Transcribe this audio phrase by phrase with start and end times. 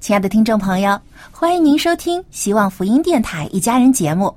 [0.00, 0.98] 亲爱的听众朋友，
[1.30, 4.34] 欢迎您收听希望福音电台一家人节目，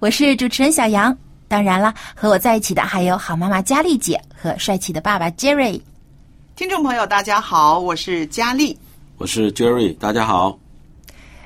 [0.00, 1.14] 我是主持人小杨。
[1.46, 5.78] 当然了，和我在一起的还有好妈妈佳丽姐和帅气的爸爸 Jerry。
[6.56, 8.76] 听众朋友，大家好，我是佳丽。
[9.18, 10.58] 我是 Jerry，大家好。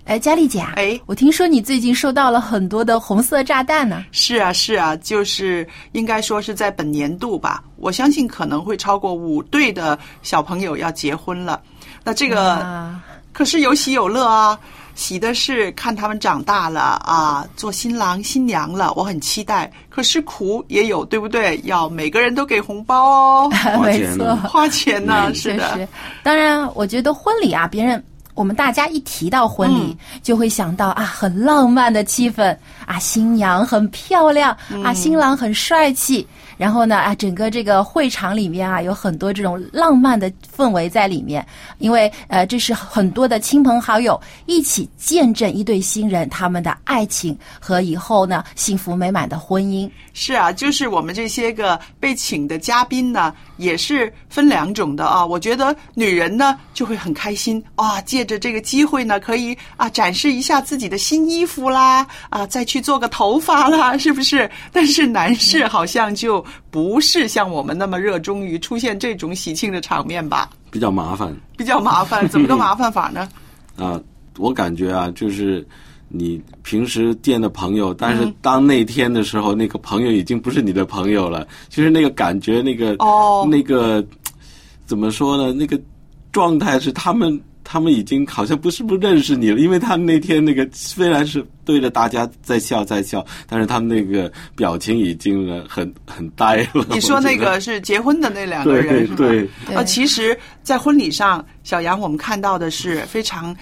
[0.04, 4.04] 哎，佳丽姐啊，哎我听说你最近收到了很多的红色炸弹呢。
[4.12, 11.60] 是啊，是啊，就是应该说是在本年度吧，我相信可能会超过五对的小朋友要结婚了。
[12.04, 13.04] 那这个啊，
[13.38, 14.58] 可是有喜有乐啊，
[14.96, 19.70] 喜的是看他们长大了啊，做新郎新娘了，我很期待。
[19.88, 21.60] 可是苦也有，对不对？
[21.62, 23.50] 要每个人都给红包哦，
[23.80, 25.72] 没错花钱呢，嗯是的。
[25.72, 25.88] 确实。
[26.24, 28.02] 当然，我觉得婚礼啊，别人
[28.34, 32.56] 我们大家一提到婚礼，就会想到啊，很浪漫的气氛
[32.86, 34.50] 啊，新娘很漂亮
[34.82, 36.26] 啊，新郎很帅气。
[36.58, 41.46] 然后呢，啊，整个这个会场里面啊，有很多这种浪漫的氛围在里面，
[41.78, 49.88] 因为呃，这是很多的亲朋好友一起见证一对新人他们的爱情和以后呢幸福美满的婚姻。
[50.12, 55.24] 是啊，就是我们这些个被请的嘉宾呢，也是分两种的啊。
[55.24, 64.50] 我觉得女人呢就会很开心啊，借着这个机会呢，可以啊展示一下自己的新衣服啦，啊再去做个头发啦，是不是？
[64.72, 72.26] 但是男士好像就不是像我们那么热衷于出现这种喜庆的场面吧，比较麻烦比较麻烦。
[72.30, 73.28] 怎么个麻烦法呢？
[73.76, 74.00] 啊，
[74.38, 75.66] 我感觉啊，就是
[76.08, 84.04] 你平时见的朋友，但嗯是当那天的时候，那个朋友已经不是你的朋友了，就是那个感觉，那个哦那个
[84.86, 85.52] 怎么说呢？
[85.52, 85.80] 那个
[86.32, 87.40] 状态是他们。
[87.70, 96.86] 他们已经好像不是不认识你了，因为他们那天那个虽然是对着大家在笑在笑，但是他们那个表情已经呃很很呆了。
[96.88, 99.16] 你说那个是结婚的那两个人对是吧？
[99.18, 103.54] 对，对呃，其实，在婚礼上，小杨我们看到的是非常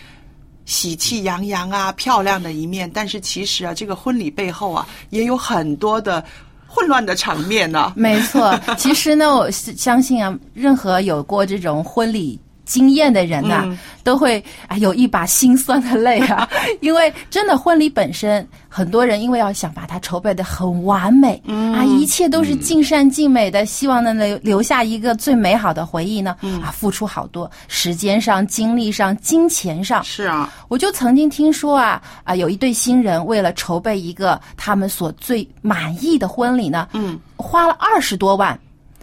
[0.66, 6.24] 喜气洋洋啊、漂亮的一面，但是其实啊，这个婚礼背后啊，也有很多的
[6.68, 12.38] 混乱的场面呢、没错，其实呢，我是相信啊，任何有过这种婚礼。
[12.66, 13.78] 经验的人呐、嗯。
[14.04, 16.48] 都会啊有一把辛酸的泪啊，
[16.80, 21.72] 因为真的婚礼本身，很多人因为要想把它筹备的很完美，嗯。
[21.72, 26.62] 啊，一切都是尽善尽美的，希望能留留下一个最美好的回忆呢，嗯。
[26.62, 38.56] 啊，付出好多时间上、精力上、金钱上，是啊，我就曾经听说啊啊，有一对新人为了筹备一个他们所最满意的婚礼呢，嗯，花了二十多万。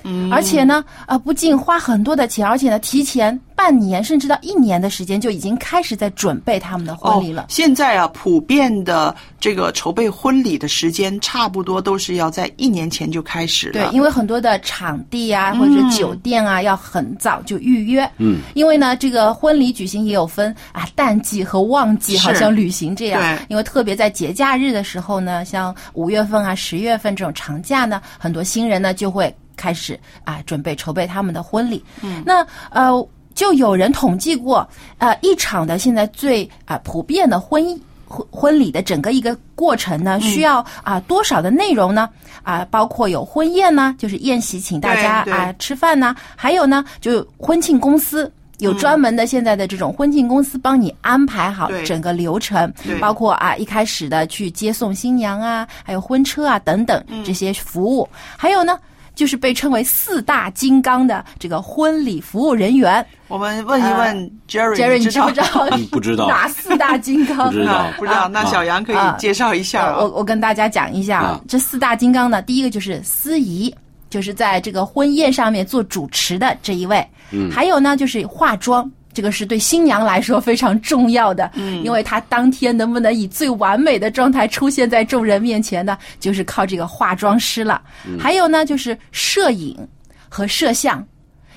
[0.04, 7.46] 嗯，而且呢，呃，不仅花很多的钱，而且呢，提前半年甚至到一年的时间就已经开始在准备他们的婚礼了哦。。
[7.50, 13.74] 现在啊，普遍的这个筹备婚礼的时间，差不多都是要在一年前就开始了。
[13.74, 18.10] 对，因为很多的场地啊或者酒店啊、要很早就预约。
[18.18, 23.38] 嗯，因为呢，这个婚礼举行也有分啊淡季和旺季，好像旅行这样。
[23.48, 31.84] 因为特别在节假日的时候呢，像五月份啊、十月份这种长假呢，很多新人呢就会开始啊准备筹备他们的婚礼。
[32.02, 33.08] 嗯，那呃。
[33.36, 34.70] 就有人统计过，
[35.00, 42.08] 呃，一场的现在最啊、普遍的婚姻婚婚礼的整个一个过程呢，需要啊、多少的内容呢？
[42.44, 48.32] 啊、包括有婚宴呢，就是宴席请大家啊、吃饭呢，还有呢，就婚庆公司。
[48.60, 52.72] 有专门的现在的这种婚庆公司帮你安排好整个流程，
[53.02, 58.08] 包括啊一开始的去接送新娘啊，还有婚车啊等等嗯这些服务，
[58.38, 58.78] 还有呢。
[59.16, 63.06] 就是被称为四大金刚的这个婚礼服务人员。
[63.28, 65.70] 我们问一问 Jerry，、，Jerry，你知知不知道？
[65.78, 66.28] 你不知道。
[66.28, 67.48] 哪四大金刚？
[67.48, 67.74] 不知道。
[67.74, 69.98] 啊不知道，那小杨可以介绍一下、啊。
[70.00, 71.42] 我我跟大家讲一下啊。
[71.48, 73.74] 这四大金刚呢，第一个就是司仪，
[74.10, 77.50] 就是在这个婚宴上面做主持的这一位，嗯。
[77.52, 78.90] 还有呢就是化妆。
[79.14, 87.82] 这个是对新娘来说非常重要的，嗯，因为她当天能不能以最完美的状态出现在众人面前呢，就是靠这个化妆师了。
[88.20, 89.78] 还有呢，就是摄影
[90.28, 91.06] 和摄像，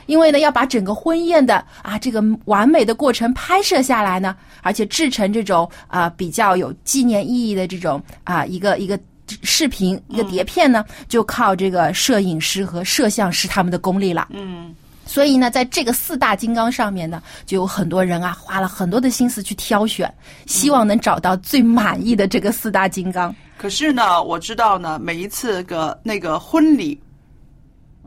[0.07, 8.99] 因为呢要把整个婚宴的啊这个完美的过程拍摄下来呢，而且制成这种啊、比较有纪念意义的这种啊一个一个
[9.43, 14.29] 视频一个碟片呢，就靠这个摄影师和摄像师他们的功力了。
[14.31, 14.75] 嗯，
[15.07, 20.13] 所以呢，在这个四大金刚上面呢，就有很多人啊花了很多的心思去挑选，
[20.47, 23.35] 希望能找到最满意的这个四大金刚。
[23.57, 27.01] 可是呢，我知道呢，每一次个那个婚礼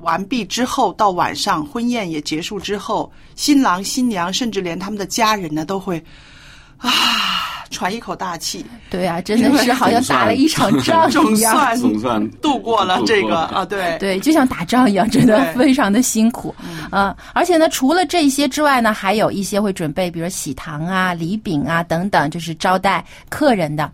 [0.01, 6.03] 完毕之后，到晚上婚宴也结束之后，新郎新娘甚至连他们的家人呢，都会
[6.79, 6.89] 啊
[7.71, 11.53] 喘一口大气，对啊，真的是好像打了一场 仗总一样。
[11.53, 16.53] 算总算度过了这个了啊，对对，就像打仗一样，真的非常的辛苦。
[16.91, 23.89] 嗯、而且呢，除了这些之外呢，还有一些会准备，比如喜糖啊、礼饼啊等等，就是招待客人的。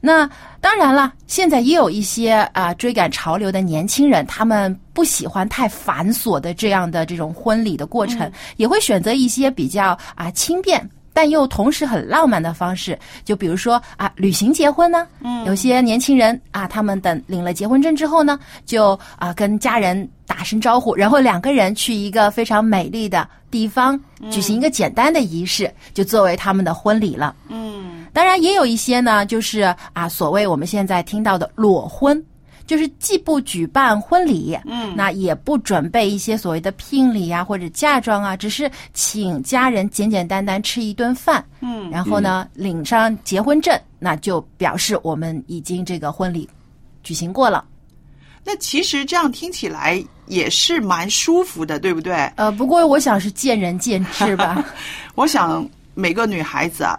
[0.00, 0.28] 那
[0.62, 10.88] 当然了，现在也有一些啊、追赶潮流的年轻人，他们不喜欢太繁琐的这样的这种婚礼的过程，也会选择一些比较啊、轻便。
[11.20, 24.00] 但又同时很浪漫的方式，就比如说啊，旅行结婚呢，嗯，有些年轻人啊，他们等领了结婚证之后呢，就啊跟家人打声招呼，然后两个人去一个非常美丽的地方
[24.30, 27.36] 举行一个简单的仪式，就作为他们的婚礼了。
[27.48, 29.60] 嗯，当然也有一些呢，就是
[29.92, 32.24] 啊，所谓我们现在听到的裸婚，
[32.70, 46.48] 就是既不举办婚礼，嗯，那也不准备一些所谓的聘礼啊或者嫁妆啊，只是请家人简简单单吃一顿饭，嗯，然后呢领上结婚证，那就表示我们已经这个婚礼
[47.02, 47.64] 举行过了。
[48.44, 52.14] 那其实这样听起来也是蛮舒服的，对不对？
[52.36, 54.64] 呃，不过我想是见仁见智吧。
[55.16, 56.96] 我想每个女孩子啊，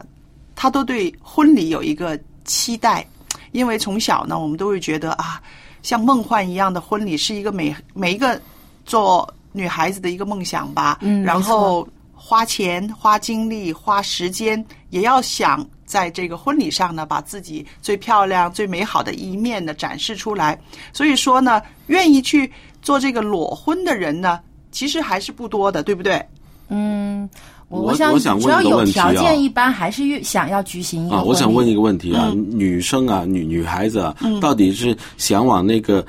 [0.53, 3.07] 她都对婚礼有一个期待，
[3.53, 5.41] 因为从小呢，我们都会觉得啊，
[5.81, 8.39] 像梦幻一样的婚礼是一个每每一个
[8.85, 10.97] 做女孩子的一个梦想吧。
[11.01, 20.57] 嗯然后花钱、花精力、花时间，也要想在这个婚礼上呢，把自己最漂亮、最美好的一面呢展示出来。
[20.93, 22.51] 所以说呢，愿意去
[22.81, 24.39] 做这个裸婚的人呢，
[24.71, 26.23] 其实还是不多的，对不对？
[26.69, 27.29] 嗯，
[27.71, 36.05] 我我想我想问只要有一个问题啊条件，一般还是越想要举行一个啊，我想问一个问题啊，女生啊，女女孩子啊，到底是想往那个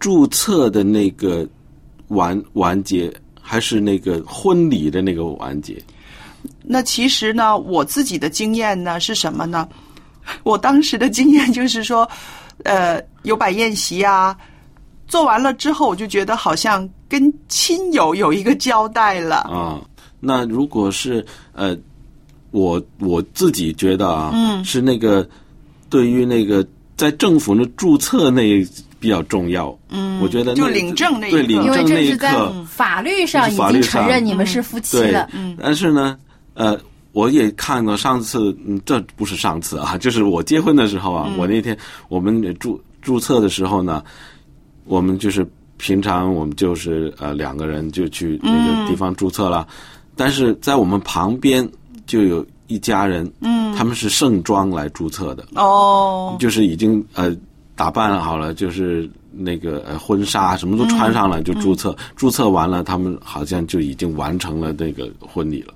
[0.00, 1.48] 注册的那个
[2.08, 5.80] 完完结，还是那个婚礼的那个完结？
[6.62, 9.68] 那其实呢，我自己的经验呢是什么呢？
[10.42, 12.08] 我当时的经验就是说，
[12.64, 14.36] 呃，有摆宴席啊，
[15.06, 19.36] 做完了之后，我就觉得好像跟亲友有一个交代了。
[19.36, 19.80] 啊，
[20.20, 21.76] 那如果是呃，
[22.50, 25.28] 我我自己觉得啊，嗯，是那个
[25.88, 26.64] 对于那个
[26.96, 28.64] 在政府那注册那
[29.00, 29.76] 比较重要。
[29.88, 35.28] 嗯，我觉得就领证那一刻对领因为证那一这是在刻，法律上已经承认你们是夫妻了。
[35.32, 36.16] 嗯。，但是呢，
[36.54, 36.78] 呃。
[37.12, 41.76] 我也看了上次，嗯，这不是上次啊，就是我结婚的时候啊，我那天
[42.08, 44.00] 我们注注册的时候呢，
[44.84, 45.44] 我们就是
[45.76, 49.66] 平常我们就是呃两个人就去那个地方注册了，
[50.16, 51.68] 但是在我们旁边
[52.06, 57.36] 就有一家人，嗯，他们是盛装来注册的，哦，就是已经呃
[57.74, 65.74] 打扮好了，就是那个呃婚纱什么都穿上了就注册，注册完了，他们好像就已经完成了那个婚礼了。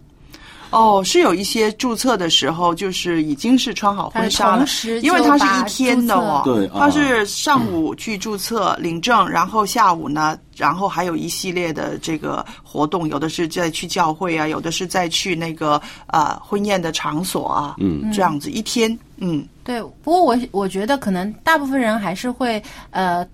[0.75, 4.57] 哦，是有一些注册的时候，就是已经是穿好婚纱了。
[4.59, 6.43] 同时，因为它是一天的哦。
[6.45, 6.73] 对啊。
[6.81, 23.25] 它是上午去注册领证，然后下午呢，然后还有一系列的这个活动，有的是在去教会啊，有的是再去那个呃婚宴的场所啊，嗯，这样子一天，嗯，对，不过我我觉得可能大部分人还是会呃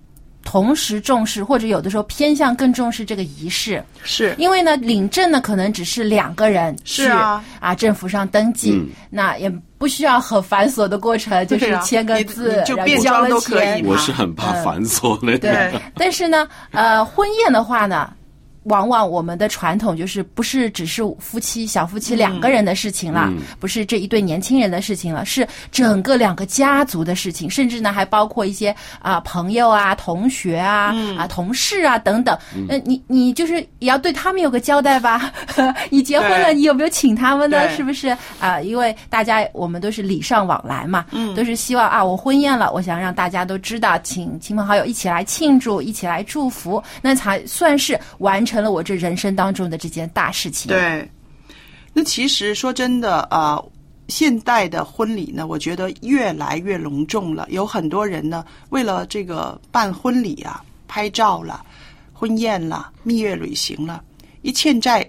[0.45, 4.35] 同时重视，或者有的时候偏向更重视这个仪式，是。
[4.39, 7.45] 因为呢领证呢可能只是两个人去是啊。
[7.61, 8.89] 啊政府上登记，嗯。
[9.11, 13.67] 那也不需要很繁琐的过程，就是签个字，你就变然后交了装都可以。
[13.67, 13.85] 钱。
[13.85, 15.39] 我是很怕繁琐的。
[15.39, 18.11] 对，但是呢，呃，婚宴的话呢，
[18.65, 23.39] 往往我们的传统就是不是只是夫妻小夫妻两个人的事情了，嗯。
[23.59, 32.37] 不是这一对年轻人的事情了，是整个两个家族的事情，甚至呢还包括一些啊、朋友啊、同学啊、啊同事啊等等。
[32.69, 35.33] 呃，你你就是也要对他们有个交代吧？
[35.91, 37.69] 你结婚了，你有没有请他们呢？
[37.77, 38.17] 是不是？
[38.41, 51.07] 啊、因为大家我们都是礼尚往来嘛，嗯，都是希望啊，我婚宴了，我想让大家都知道，请亲朋好友一起来庆祝，一起来祝福，那才算是完成了我这人生当中的这件大事情。，对，
[51.93, 53.73] 那其实说真的啊、呃
[54.09, 57.47] 现代的婚礼呢，我觉得越来越隆重了。
[57.49, 61.65] 有很多人呢，为了这个办婚礼啊、拍照了、
[62.13, 64.03] 婚宴了、蜜月旅行了，
[64.43, 65.09] 一欠债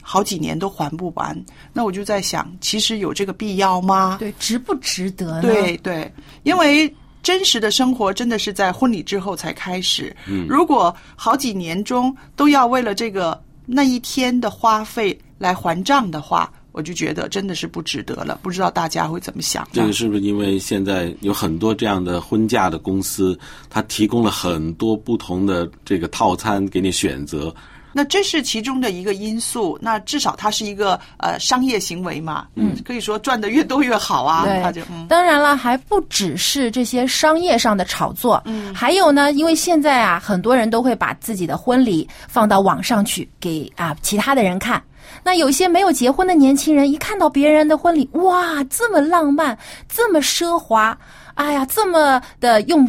[0.00, 1.38] 好几年都还不完。
[1.70, 4.16] 那我就在想，其实有这个必要吗？
[4.18, 5.42] 对，值不值得呢？
[5.42, 6.10] 对对，
[6.44, 6.90] 因为
[7.22, 10.14] 真实的生活真的是在婚礼之后才开始。
[10.26, 18.38] 嗯如果好几年中都要为了这个那一天的花费来还账的话，我就觉得真的是不值得了。
[18.42, 19.68] 不知道大家会怎么想？
[19.72, 27.54] 这个是不是因为现在有很多这样的婚嫁的公司，它提供了很多不同的这个套餐给你选择？
[27.92, 29.78] 那这是其中的一个因素。
[29.80, 34.44] 那至少它是一个呃商业行为嘛，嗯，可以说赚的越多越好啊。
[34.44, 35.06] 对他就嗯。
[35.08, 44.82] 当然了，还不只是这些商业上的炒作，嗯，还有呢，因为现在啊，很多人都会把自己的婚礼放到网上去给啊其他的人看。
[45.24, 50.96] 那有些没有结婚的年轻人，一看到别人的婚礼，哇，这么浪漫，这么奢华，
[51.38, 52.84] 哎呀，这么的用、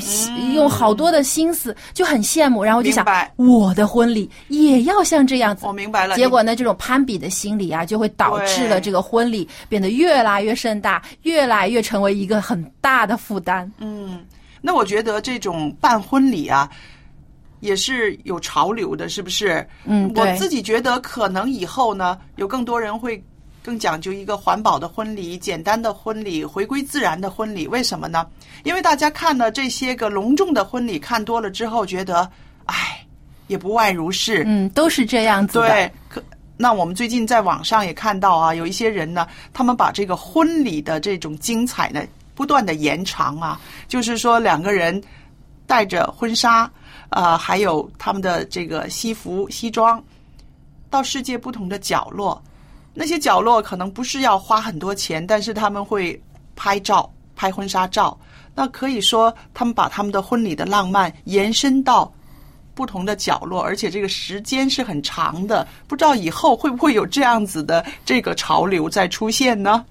[0.56, 5.68] 用好多的心思，就很羡慕，然后就想，我的婚礼也要像这样子。
[5.68, 6.16] 我明白了。
[6.16, 13.72] 结果呢，这种攀比的心理啊，就会导致了这个婚礼变得越来越盛大，越来越成为一个很大的负担。
[13.78, 14.26] 嗯，
[14.62, 16.68] 那我觉得这种办婚礼啊，
[17.60, 19.64] 也是有潮流的，是不是？
[19.86, 23.24] 嗯我自己觉得可能以后呢，有更多人会
[23.70, 27.68] 更讲究一个环保的婚礼、简单的婚礼、回归自然的婚礼。
[27.68, 28.26] 为什么呢？
[28.64, 32.28] 因为大家看了这些个隆重的婚礼看多了之后，觉得，
[32.66, 33.06] 唉，
[33.46, 34.44] 也不外如是。
[34.48, 35.68] 嗯，都是这样子的。
[35.68, 36.24] 对，可
[36.58, 45.00] 那我们最近在网上也看到啊，有一些人呢，他们把这个婚礼的这种精彩呢，不断的延长啊，就是说两个人
[45.68, 46.68] 带着婚纱，
[47.10, 50.04] 呃，还有他们的这个西服西装，
[50.90, 52.42] 到世界不同的角落，
[53.00, 56.22] 那些角落可能不是要花很多钱，但是他们会
[56.54, 58.20] 拍照、拍婚纱照。
[58.54, 62.12] 那可以说，他们把他们的婚礼的浪漫延伸到
[62.76, 65.66] 不同的角落，而且这个时间是很长的。
[65.88, 69.86] 不知道以后会不会有这样子的这个潮流再出现呢？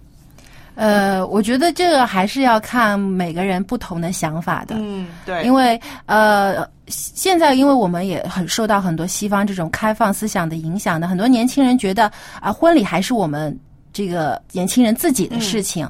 [0.79, 4.77] 呃，我觉得这个还是要看每个人不同的想法的。
[4.79, 13.59] 嗯，对，因为呃，现在因为我们也很受到很多西方这种开放思想的影响的，很多年轻人觉得啊、婚礼还是我们
[13.93, 15.89] 这个年轻人自己的事情。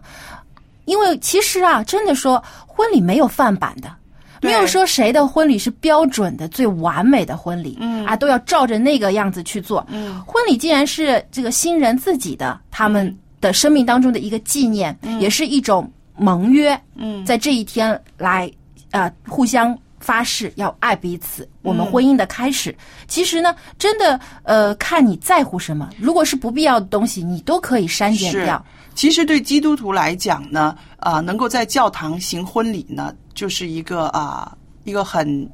[0.86, 3.92] 因为其实啊，真的说婚礼没有范版的。
[4.40, 9.84] 没有说谁的婚礼是标准的、最完美的婚礼，嗯啊，都要照着那个样子去做。
[9.90, 16.78] 嗯，婚礼既然是这个新人自己的，他们的生命当中的一个纪念，也是一种盟约。
[16.96, 18.50] 嗯，在这一天来
[18.90, 22.74] 呃互相发誓要爱彼此，我们婚姻的开始。
[23.06, 28.64] 其实呢，真的呃看你在乎什么，如果是不必要的东西，你都可以删减掉。
[28.94, 35.48] 其实对基督徒来讲呢，啊、能够在教堂行婚礼呢，就是一个啊、一个很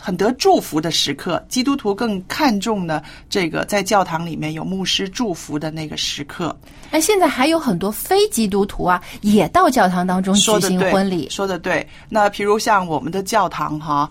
[0.00, 1.44] 很得祝福的时刻。
[1.48, 6.56] 基督徒更看重呢这个在教堂里面有牧师祝福的那个时刻。
[6.90, 11.28] 那，现在还有很多非基督徒啊，也到教堂当中举行婚礼。
[11.28, 11.86] 说的对。
[12.08, 14.10] 那譬如像我们的教堂哈，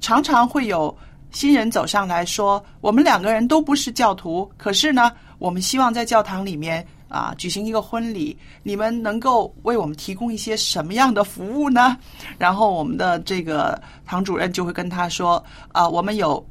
[0.00, 0.94] 常常会有
[1.30, 11.96] 新人走上来说，我们两个人都不是教徒，可是呢，我们希望在教堂里面啊举行一个婚礼，你们能够为我们提供一些什么样的服务呢？
[12.38, 16.44] 然后我们的这个堂主任就会跟他说，啊，我们有。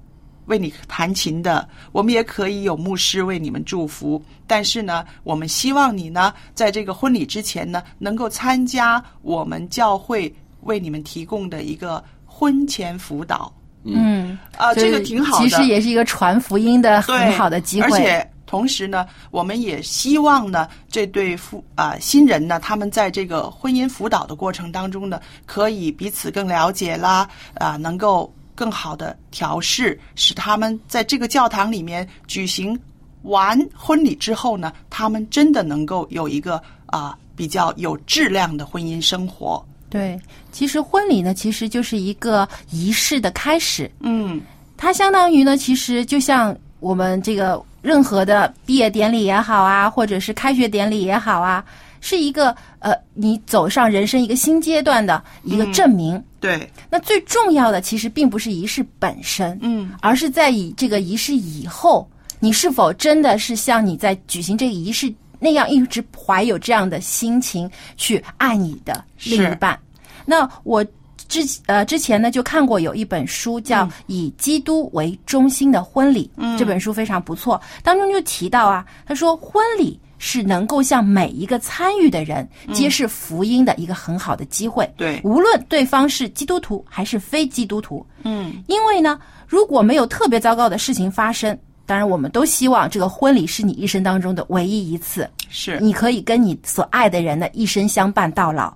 [0.48, 4.22] 为你弹琴的，我们也可以有牧师为你们祝福。
[4.46, 10.30] 但是呢，我们希望你呢，在这个婚礼之前呢，能够参加我们教会
[10.64, 13.50] 为你们提供的一个婚前辅导。
[13.86, 15.48] 嗯，啊、这个挺好的。
[15.48, 17.88] 其实也是一个传福音的很好的机会。
[17.88, 32.80] 而且同时呢，我们也希望呢，这对夫啊、新人呢，他们在这个婚姻辅导的过程当中呢，可以彼此更了解啦，啊、能够更好的调试，使他们在这个教堂里面举行
[33.24, 39.66] 完婚礼之后呢，他们真的能够有一个啊、比较有质量的婚姻生活。
[39.90, 40.16] 对，
[40.52, 43.90] 其实婚礼呢，其实就是一个仪式的开始。
[44.02, 44.40] 嗯，
[44.78, 51.64] 它相当于呢，其实就像我们这个任何的毕业典礼也好啊，或者是开学典礼也好啊，
[52.00, 56.24] 是一个呃，你走上人生一个新阶段的一个证明。
[56.40, 62.10] 对，那最重要的其实并不是仪式本身，嗯，而是在以这个仪式以后，
[62.40, 69.78] 你是否真的是像你在举行这个仪式那样，一直怀有这样的心情去爱你的另一半。
[70.26, 70.86] 那我
[71.28, 76.58] 之呃之前呢就看过有一本书叫《以基督为中心的婚礼》，嗯。
[76.58, 80.00] 这本书非常不错，当中就提到啊，他说婚礼。
[80.26, 84.90] 是能够向每一个参与的人揭示福音的一个很好的机会。
[84.96, 85.20] 对。
[85.22, 95.78] 无论对方是基督徒还是非基督徒，嗯，因为呢，如果没有特别糟糕的事情发生，当然我们都希望这个婚礼是你一生当中的唯一一次，是。
[95.82, 98.74] 你可以跟你所爱的人呢一生相伴到老。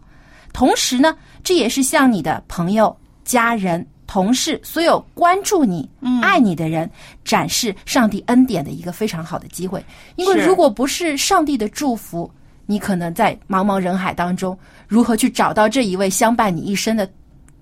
[0.53, 5.89] 同时呢，这也是向你的朋友、家人、同事、所有关注你、
[6.21, 6.89] 爱你的人
[7.23, 9.83] 展示上帝恩典的一个非常好的机会。
[10.15, 12.29] 因为如果不是上帝的祝福，
[12.65, 17.09] 你可能在茫茫人海当中，如何去找到这一位相伴你一生的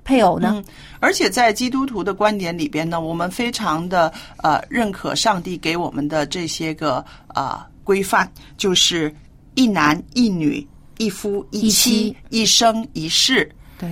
[0.03, 0.63] 配偶呢？
[0.99, 7.03] 而且在基督徒的观点里边呢，我们非常的呃认可上帝给我们的这些个
[7.35, 9.13] 呃规范，就是
[9.55, 10.65] 一男一女、
[10.97, 13.49] 一夫一妻、一生一世。
[13.77, 13.89] 对，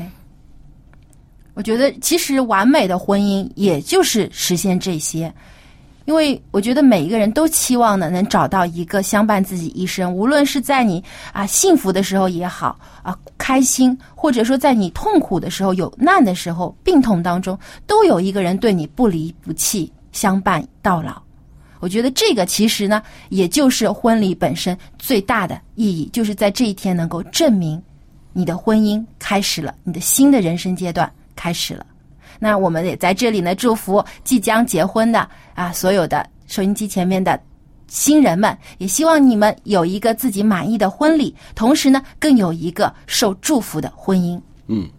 [1.54, 5.34] 我觉得其实完美的婚姻也就是实现这些，
[6.06, 21.22] 因为我觉得每一个人都期望呢能找到一个相伴自己一生，无论是在你啊幸福的时候也好啊开心，或者说在你痛苦的时候、有难的时候、病痛当中，都有一个人对你不离不弃，相伴到老。
[21.84, 27.84] 我觉得这个其实呢，也就是婚礼本身最大的意义，就是在这一天能够证明
[28.32, 31.86] 你的婚姻开始了，你的新的人生阶段开始了。
[32.40, 37.38] 那我们也在这里呢，祝福即将结婚的啊，所有的收音机前面的
[37.90, 44.40] 新人们，也希望你们有一个自己满意的婚礼，同时呢，更有一个受祝福的婚姻。
[44.68, 44.90] 嗯，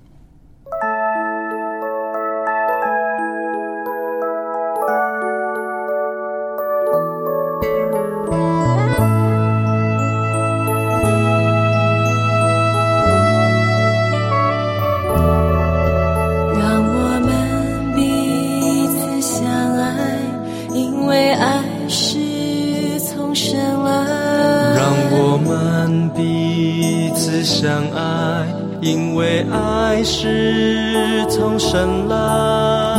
[27.65, 28.47] 相爱，
[28.83, 32.15] 因为爱是从神来。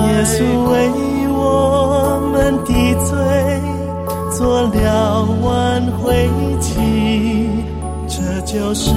[0.08, 0.89] 耶稣为
[1.30, 2.73] 我们的
[3.06, 3.13] 罪
[4.36, 6.28] 做了挽回
[6.60, 6.73] 祭，
[8.08, 8.89] 这就是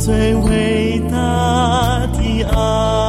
[0.00, 3.07] 最伟大的爱。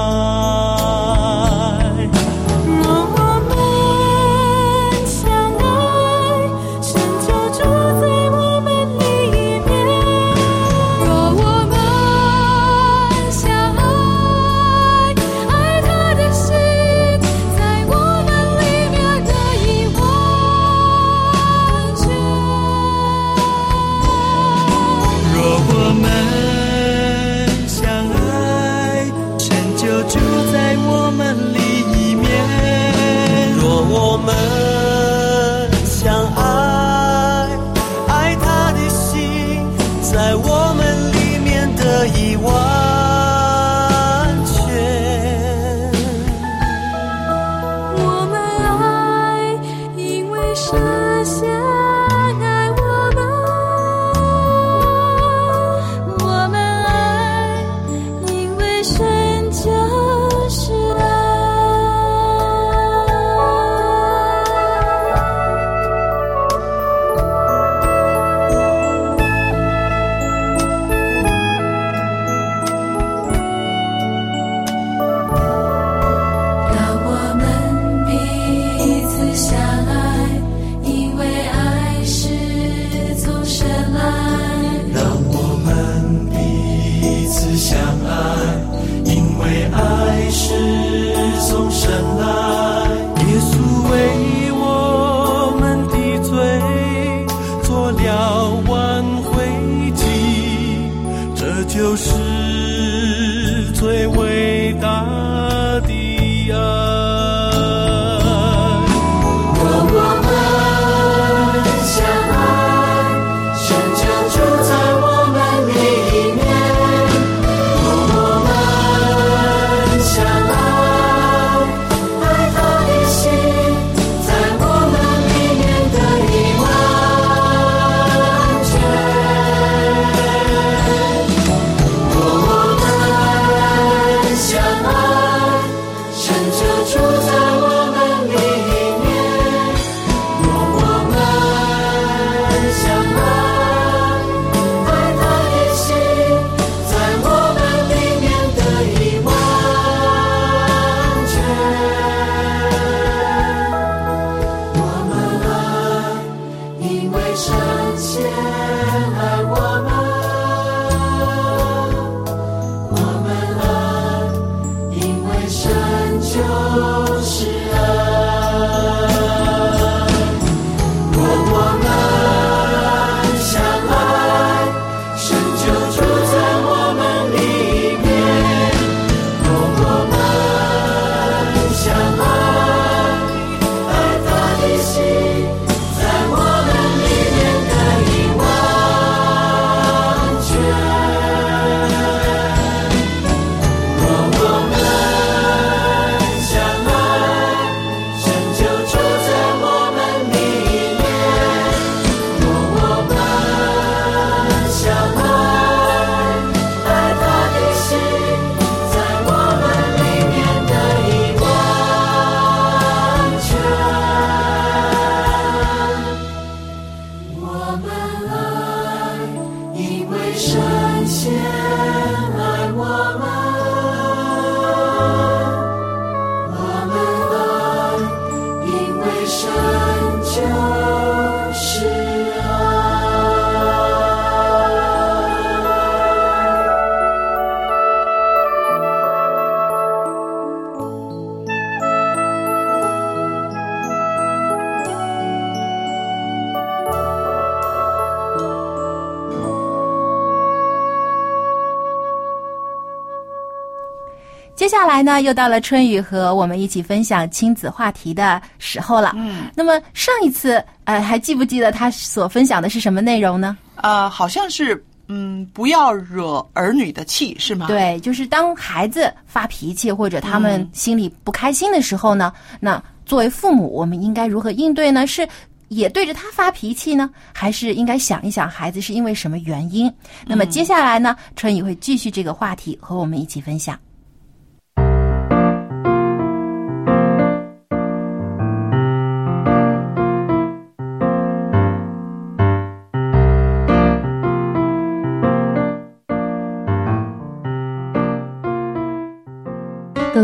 [254.69, 259.11] 下来呢，又到了春雨和我们一起分享亲子话题的时候了。
[259.17, 263.57] 嗯，那么上一次，呃，还记不记得他所分享的是什么内容呢？
[263.75, 275.07] 呃，好像是嗯，不要惹儿女的气，是吗？，对，就是当孩子发脾气或者他们嗯心里不开心的时候呢，那作为父母，我们应该如何应对呢？
[275.07, 275.27] 是
[275.69, 279.91] 也对着他发脾气呢，还是应该想一想孩子是因为什么原因？
[280.25, 283.79] 那么接下来呢，春雨会继续这个话题和我们一起分享。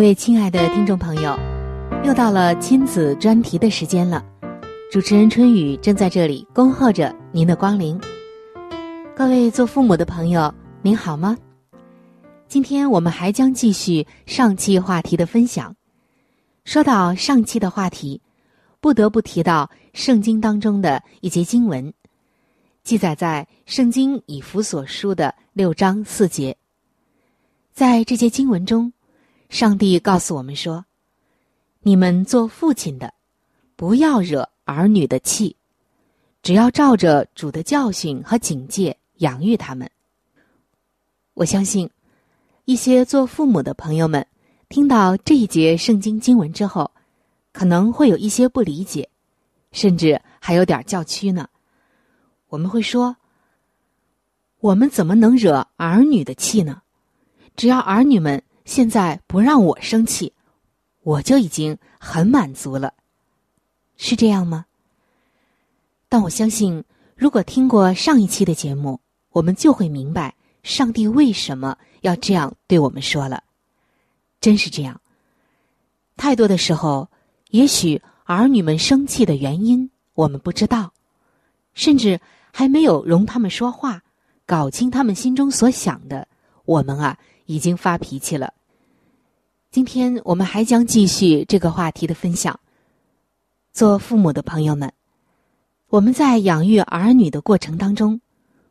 [0.06, 1.36] 各位亲爱的听众朋友，
[2.04, 4.24] 又到了亲子专题的时间了。
[4.92, 8.00] 主持人春雨正在这里恭候着您的光临。
[9.16, 11.36] 各位做父母的朋友，您好吗？
[12.48, 15.76] 今天我们还将继续上期话题的分享。
[16.66, 18.22] 说到上期的话题，
[18.80, 21.92] 不得不提到圣经当中的一节经文，
[22.84, 26.56] 记载在《圣经以弗所书》的六章四节。
[27.74, 28.94] 在这节经文中，
[29.50, 30.86] 上帝告诉我们说
[31.82, 33.14] ：“你们做父亲的，
[33.76, 35.56] 不要惹儿女的气，
[36.42, 39.90] 只要照着主的教训和警戒养育他们。”
[41.36, 41.90] 我相信，
[42.66, 44.26] 一些做父母的朋友们
[44.68, 46.90] 听到这一节圣经经文之后，
[47.54, 49.08] 可能会有一些不理解，
[49.72, 51.48] 甚至还有点叫屈呢。
[52.48, 53.16] 我们会说
[54.60, 56.82] ：“我们怎么能惹儿女的气呢？
[57.56, 60.34] 只要儿女们……”现在不让我生气，
[61.04, 62.96] 我就已经很满足了，
[63.96, 64.66] 是这样吗？
[66.10, 66.84] 但我相信，
[67.16, 69.00] 如果听过上一期的节目，
[69.30, 73.44] 我们就会明白上帝为什么要这样对我们说了。
[74.42, 75.00] 真是这样。
[76.18, 77.08] 太多的时候，
[77.52, 80.92] 也许儿女们生气的原因我们不知道，
[81.76, 82.20] 甚至
[82.52, 84.02] 还没有容他们说话，
[84.48, 86.28] 搞清他们心中所想的，
[86.66, 87.16] 我们啊。
[87.48, 88.55] 已经发脾气了。
[89.76, 92.58] 今天我们还将继续这个话题的分享。
[93.74, 94.90] 做父母的朋友们，
[95.90, 98.22] 我们在养育儿女的过程当中，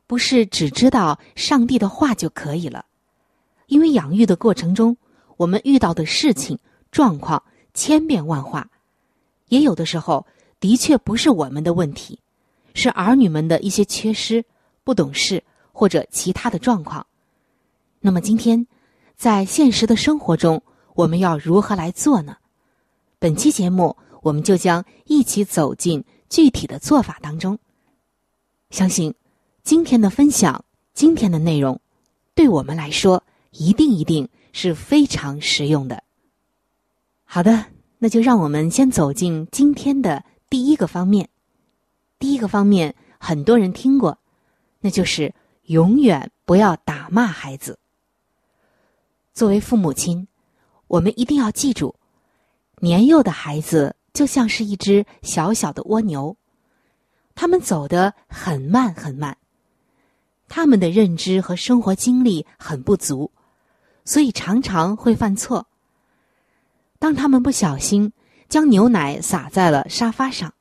[0.07, 2.87] 不是只知道上帝的话就可以了，
[3.67, 4.97] 因为养育的过程中，
[5.37, 6.59] 我们遇到的事情
[6.90, 7.43] 状况
[7.75, 8.67] 千变万化，
[9.51, 10.27] 也有的时候
[10.59, 12.19] 的确不是我们的问题，
[12.73, 14.43] 是儿女们的一些缺失、
[14.83, 17.07] 不懂事或者其他的状况。
[18.01, 18.67] 那么今天，
[19.17, 20.62] 在现实的生活中，
[20.94, 22.37] 我们要如何来做呢？
[23.18, 27.59] 本期节目，我们就将一起走进具体的做法当中。
[28.70, 29.14] 相信
[29.62, 31.80] 今天的分享，今天的内容，
[32.35, 36.04] 对我们来说，一定一定是非常实用的。
[37.24, 37.66] 好的，
[37.98, 41.28] 那就让我们先走进今天的第一个方面。
[42.20, 44.18] 第一个方面，很多人听过，
[44.80, 47.78] 那就是永远不要打骂孩子。
[49.33, 50.28] 作为父母亲，
[50.87, 51.94] 我们一定要记住，
[52.79, 56.37] 年幼的孩子就像是一只小小的蜗牛，
[57.35, 59.37] 他们走得很慢很慢，
[60.49, 63.31] 他们的认知和生活经历很不足，
[64.05, 65.66] 所以常常会犯错。
[66.99, 68.12] 当他们不小心
[68.49, 70.55] 将牛奶洒在了沙发上，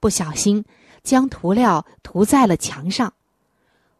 [0.00, 0.64] 不小心
[1.02, 3.12] 将涂料涂在了墙上，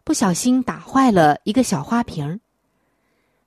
[0.02, 2.40] 不小心打坏了一个小花瓶儿。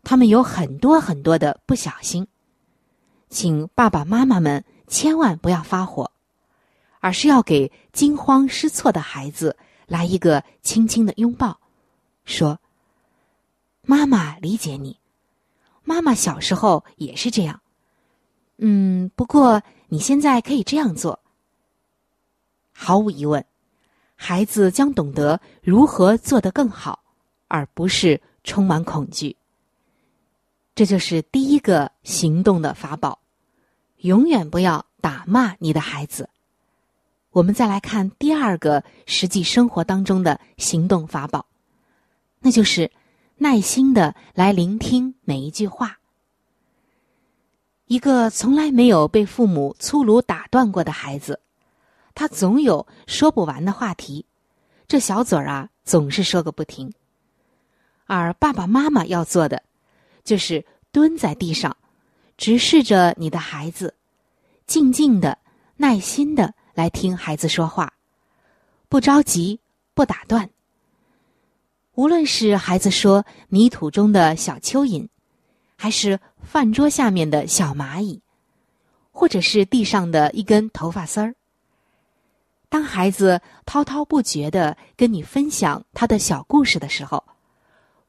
[0.05, 2.27] 他们有很多很多的不小心，
[3.29, 6.11] 请爸爸妈妈们千万不要发火，
[6.99, 11.59] 而是要给惊慌失措的孩子来一个轻轻的拥抱，
[12.23, 12.59] 说
[13.81, 14.99] ：“妈妈理解你，
[15.83, 17.59] 妈妈小时候也是这样。
[18.57, 21.19] 嗯，不过你现在可以这样做。”
[22.77, 23.43] 毫无疑问，
[24.15, 26.99] 孩子将懂得如何做得更好，
[27.47, 29.35] 而不是充满恐惧。
[30.75, 33.19] 这就是第一个行动的法宝，
[33.99, 36.29] 永远不要打骂你的孩子。
[37.31, 41.45] 我们再来看第二个实际生活当中的行动法宝，
[42.39, 42.91] 那就是
[43.37, 45.99] 耐心的来聆听每一句话。
[47.87, 51.39] 一个从来没有被父母粗鲁打断过的孩子，
[52.13, 54.25] 他总有说不完的话题，
[54.89, 56.91] 这小嘴儿啊总是说个不停。
[58.07, 59.63] 而爸爸妈妈要做的。
[60.25, 61.77] 就是蹲在地上，
[62.35, 63.93] 直视着你的孩子，
[64.67, 65.37] 静静的、
[65.77, 67.93] 耐心的来听孩子说话，
[68.89, 69.61] 不着急，
[69.93, 70.49] 不打断。
[71.93, 75.07] 无论是孩子说泥土中的小蚯蚓，
[75.77, 78.21] 还是饭桌下面的小蚂蚁，
[79.11, 81.35] 或者是地上的一根头发丝儿。
[82.67, 87.23] 当孩子滔滔不绝的跟你分享他的小故事的时候，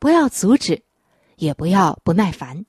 [0.00, 0.82] 不要阻止，
[1.36, 2.66] 也不要不耐烦，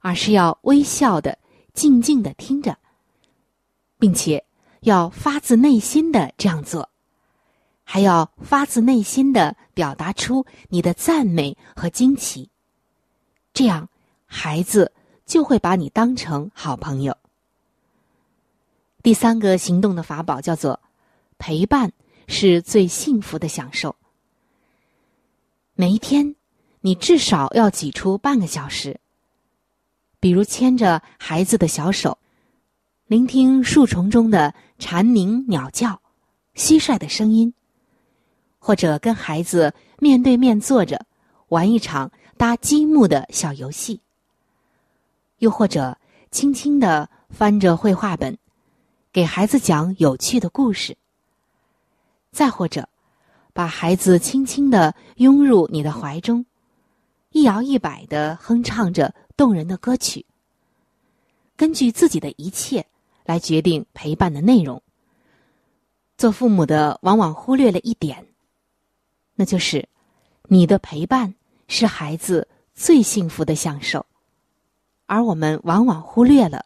[0.00, 1.38] 而是要微笑的、
[1.72, 2.76] 静静的听着，
[3.98, 4.44] 并且
[4.80, 6.90] 要发自内心的这样做，
[7.84, 12.50] 还要发自内心的表达出你的赞美和惊奇。
[13.52, 13.88] 这样，
[14.26, 14.92] 孩子
[15.24, 17.16] 就会把你当成好朋友。
[19.02, 20.80] 第三个行动的法宝叫做
[21.38, 21.92] 陪伴，
[22.28, 23.96] 是最幸福的享受。
[25.74, 26.35] 每一天，
[26.86, 29.00] 你至少要挤出半个小时，
[30.20, 32.16] 比如牵着孩子的小手，
[33.08, 36.00] 聆听树丛中的蝉鸣、鸟叫、
[36.54, 37.52] 蟋蟀的声音，
[38.60, 41.04] 或者跟孩子面对面坐着
[41.48, 44.00] 玩一场搭积木的小游戏，
[45.38, 45.98] 又或者
[46.30, 48.38] 轻轻的翻着绘画本，
[49.12, 50.96] 给孩子讲有趣的故事。
[52.30, 52.88] 再或者，
[53.52, 56.46] 把孩子轻轻的拥入你的怀中，
[57.36, 60.24] 一摇一摆的哼唱着动人的歌曲。
[61.54, 62.86] 根据自己的一切
[63.26, 64.82] 来决定陪伴的内容。
[66.16, 68.26] 做父母的往往忽略了一点，
[69.34, 69.86] 那就是
[70.44, 71.34] 你的陪伴
[71.68, 74.06] 是孩子最幸福的享受，
[75.04, 76.64] 而我们往往忽略了，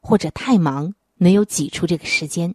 [0.00, 2.54] 或者太忙没有挤出这个时间，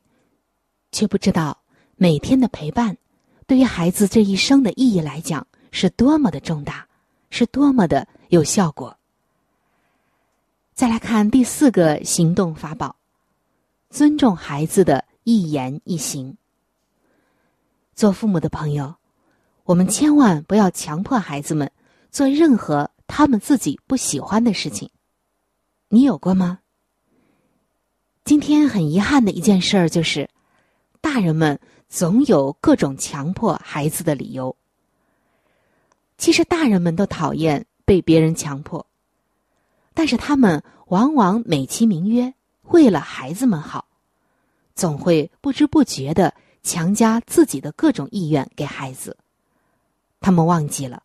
[0.93, 1.59] 却不知道。
[1.97, 2.97] 每天的陪伴，
[3.45, 6.87] 对于孩子这一生的意义来讲，是多么的重大，
[7.29, 8.97] 是多么的有效果。
[10.73, 12.95] 再来看第四个行动法宝：
[13.89, 16.37] 尊重孩子的一言一行。
[17.95, 18.95] 做父母的朋友，
[19.63, 21.71] 我们千万不要强迫孩子们
[22.11, 24.89] 做任何他们自己不喜欢的事情。
[25.89, 26.59] 你有过吗？
[28.23, 30.29] 今天很遗憾的一件事儿就是，
[31.01, 31.59] 大人们。
[31.91, 34.55] 总有各种强迫孩子的理由。
[36.19, 38.85] 其实大人们都讨厌被别人强迫，
[39.93, 42.31] 但是他们往往美其名曰
[42.63, 43.87] 为了孩子们好，
[44.75, 49.17] 总会不知不觉的强加自己的各种意愿给孩子。
[50.19, 51.01] 他们忘记了，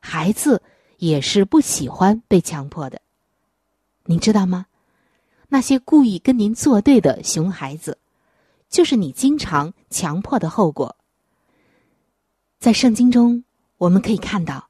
[0.00, 0.62] 孩子
[0.96, 3.00] 也是不喜欢被强迫的。
[4.04, 4.66] 您知道吗？
[5.48, 7.98] 那些故意跟您作对的熊孩子。
[8.68, 10.96] 就是你经常强迫的后果。
[12.58, 13.44] 在圣经中，
[13.78, 14.68] 我们可以看到，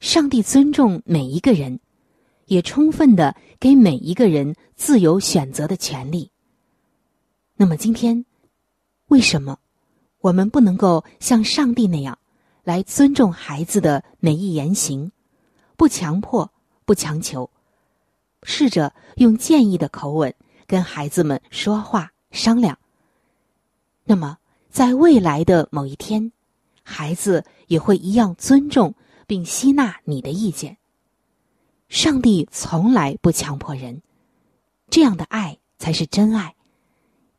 [0.00, 1.80] 上帝尊重每一个人，
[2.46, 6.30] 也充分的给每一个人自由选择的权利。
[7.56, 8.24] 那么今天，
[9.08, 9.58] 为什么
[10.20, 12.18] 我们不能够像上帝那样
[12.62, 15.10] 来尊重孩子的每一言行，
[15.76, 16.52] 不强迫，
[16.84, 17.48] 不强求，
[18.42, 20.34] 试着用建议的口吻
[20.66, 22.78] 跟孩子们说话商量？
[24.04, 24.36] 那么，
[24.68, 26.32] 在未来的某一天，
[26.82, 28.94] 孩子也会一样尊重
[29.26, 30.76] 并吸纳你的意见。
[31.88, 34.02] 上帝从来不强迫人，
[34.88, 36.54] 这样的爱才是真爱。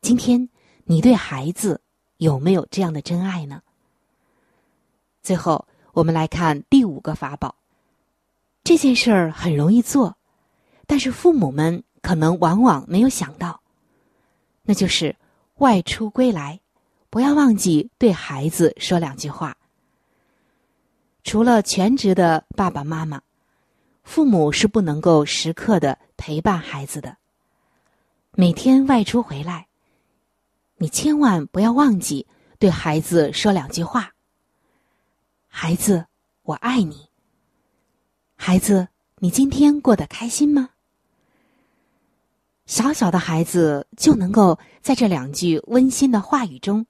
[0.00, 0.48] 今天，
[0.84, 1.80] 你对孩子
[2.18, 3.62] 有没有这样的真爱呢？
[5.22, 7.56] 最后，我们来看第五个法宝。
[8.62, 10.16] 这件事儿很容易做，
[10.86, 13.60] 但是父母们可能往往没有想到，
[14.62, 15.16] 那就是
[15.56, 16.60] 外出归来。
[17.14, 19.56] 不要忘记对孩子说两句话。
[21.22, 23.22] 除了全职的爸爸妈妈，
[24.02, 27.16] 父母是不能够时刻的陪伴孩子的。
[28.32, 29.68] 每天外出回来，
[30.76, 32.26] 你千万不要忘记
[32.58, 34.12] 对孩子说两句话。
[35.46, 36.06] 孩子，
[36.42, 37.06] 我爱你。
[38.34, 38.88] 孩子，
[39.20, 40.70] 你今天过得开心吗？
[42.66, 46.84] 小小的孩子就能够在这两句温馨的话语中。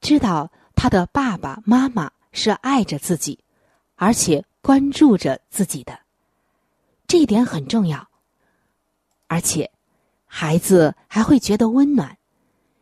[0.00, 3.38] 知道他的爸爸妈妈是爱着自己，
[3.96, 5.98] 而且关注着自己的，
[7.06, 8.08] 这一点很重要。
[9.26, 9.70] 而且，
[10.24, 12.16] 孩子还会觉得温暖，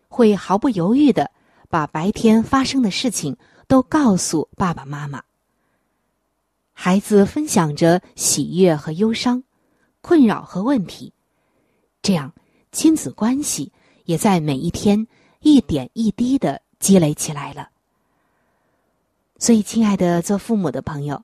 [0.08, 1.30] 会毫不犹豫的
[1.68, 5.22] 把白天发生的事情都告诉爸爸妈妈。
[6.72, 9.42] 孩子分享着喜悦和忧伤、
[10.02, 11.12] 困扰和问题，
[12.02, 12.32] 这样
[12.70, 13.72] 亲子关系
[14.04, 15.06] 也在每一天
[15.40, 16.62] 一点一滴的。
[16.86, 17.68] 积累起来了，
[19.40, 21.20] 所以，亲爱的做父母的朋友，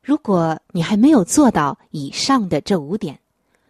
[0.00, 3.18] 如果你还没有做到以上的这五点，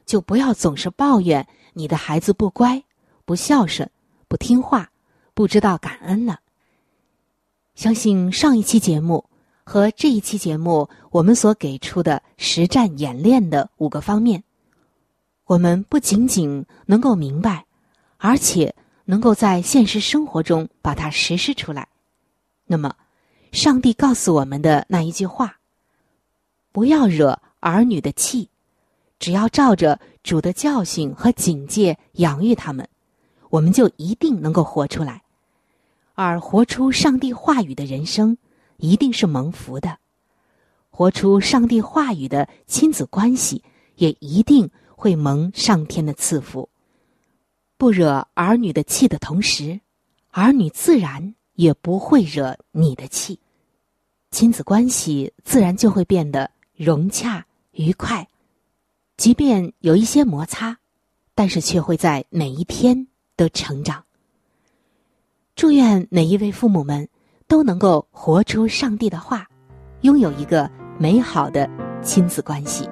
[0.04, 2.84] 就不要总是抱怨你的孩子不乖、
[3.24, 3.88] 不孝顺、
[4.28, 4.90] 不听话、
[5.32, 6.40] 不知道感恩了。
[7.74, 9.24] 相信上一期节目，
[9.64, 14.44] 和这一期节目我们所给出的实战演练的五个方面，
[15.46, 17.64] 我们不仅仅能够明白，
[18.18, 18.74] 而且
[19.06, 21.88] 能够在现实生活中把它实施出来。
[22.66, 22.94] 那么，
[23.52, 25.58] 上帝告诉我们的那一句话
[26.72, 28.50] ：“不要惹儿女的气，
[29.18, 32.86] 只要照着主的教训和警戒养育他们，
[33.48, 35.22] 我们就一定能够活出来。
[36.14, 38.36] 而活出上帝话语的人生，
[38.78, 39.96] 一定是蒙福的；
[40.90, 43.62] 活出上帝话语的亲子关系，
[43.96, 46.68] 也一定会蒙上天的赐福。
[47.78, 49.80] 不惹儿女的气的同时，
[50.30, 53.38] 儿女自然也不会惹你的气，
[54.30, 58.26] 亲子关系自然就会变得融洽愉快。
[59.16, 60.78] 即便有一些摩擦，
[61.34, 64.02] 但是却会在每一天都成长。
[65.54, 67.08] 祝愿每一位父母们
[67.46, 69.46] 都能够活出上帝的话，
[70.00, 71.68] 拥有一个美好的
[72.02, 72.88] 亲子关系。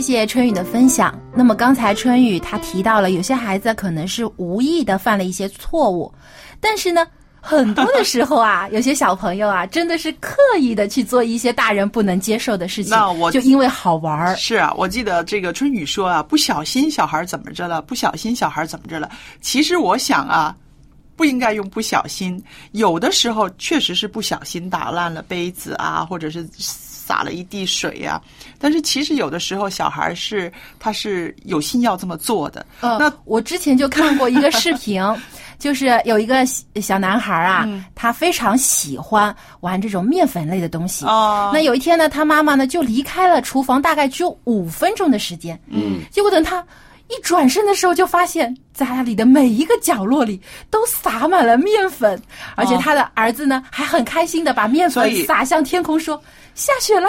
[0.00, 1.16] 谢谢春雨的分享。
[1.34, 6.12] 那么刚才春雨他提到了，有些孩子可能是无意的犯了一些错误，
[6.58, 7.06] 但是呢，
[7.40, 14.34] 很多的时候啊， 有些小朋友啊，真的是刻意的去做一些大人不能接受的事情，那我就因为好玩儿。
[14.36, 17.82] 是啊，我记得这个春雨说啊，不小心小孩怎么着了？
[17.82, 19.10] 不小心小孩怎么着了？
[19.42, 20.56] 其实我想啊，
[21.14, 26.48] 不应该用不小心，有的时候确实是不小心打烂了杯子啊，或者是
[27.10, 28.22] 洒了一地水呀、
[28.56, 32.64] 但是其实有的时候小孩是他是有心要这么做的。
[32.82, 35.02] 呃，那我之前就看过一个视频，
[35.58, 41.04] 就是有一个小小男孩啊，嗯他非常喜欢玩这种面粉类的东西。
[41.04, 45.60] 哦那有一天呢，他妈妈呢就离开了厨房，大概只有五分钟的时间。
[45.66, 46.64] 嗯，结果等他
[47.08, 50.40] 一转身的时候，就发现家里的每一个角落里
[50.70, 52.20] 都撒满了面粉，
[52.54, 56.20] 而且他的儿子呢还很开心的把面粉撒向天空，说
[56.54, 57.08] ：“下雪啦，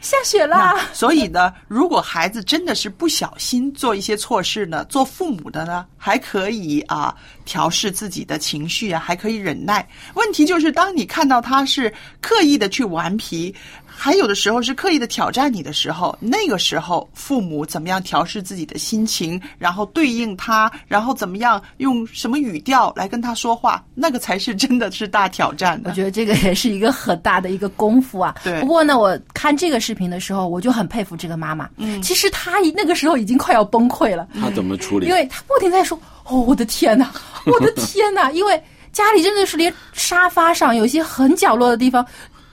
[0.00, 7.14] 下雪啦！”所以呢，如果孩子真的是不小心做一些错事呢，做父母的呢，还可以啊
[7.44, 9.86] 调试自己的情绪啊，还可以忍耐。
[10.14, 13.54] 问题就是，当你看到他是刻意的去顽皮，
[13.96, 25.90] 还有的时候是刻意的挑战你的时候，那个时候父母怎么样调试自己的心情，然后对应他，然后怎么样用什么语调来跟他说话，那个才是真的是大挑战的。
[25.90, 28.34] 我觉得这个也是一个很大的一个功夫啊。
[28.42, 31.68] 对不过呢，我看这个视频的时候，我就很佩服这个妈妈。
[31.76, 35.06] 嗯其实她那个时候已经快要崩溃了，她怎么处理？
[35.06, 37.10] 因为她不停在说：“哦，我的天哪，
[37.46, 38.60] 我的天哪！”因为
[38.92, 42.04] 家里真的是连沙发上有些很角落的地方。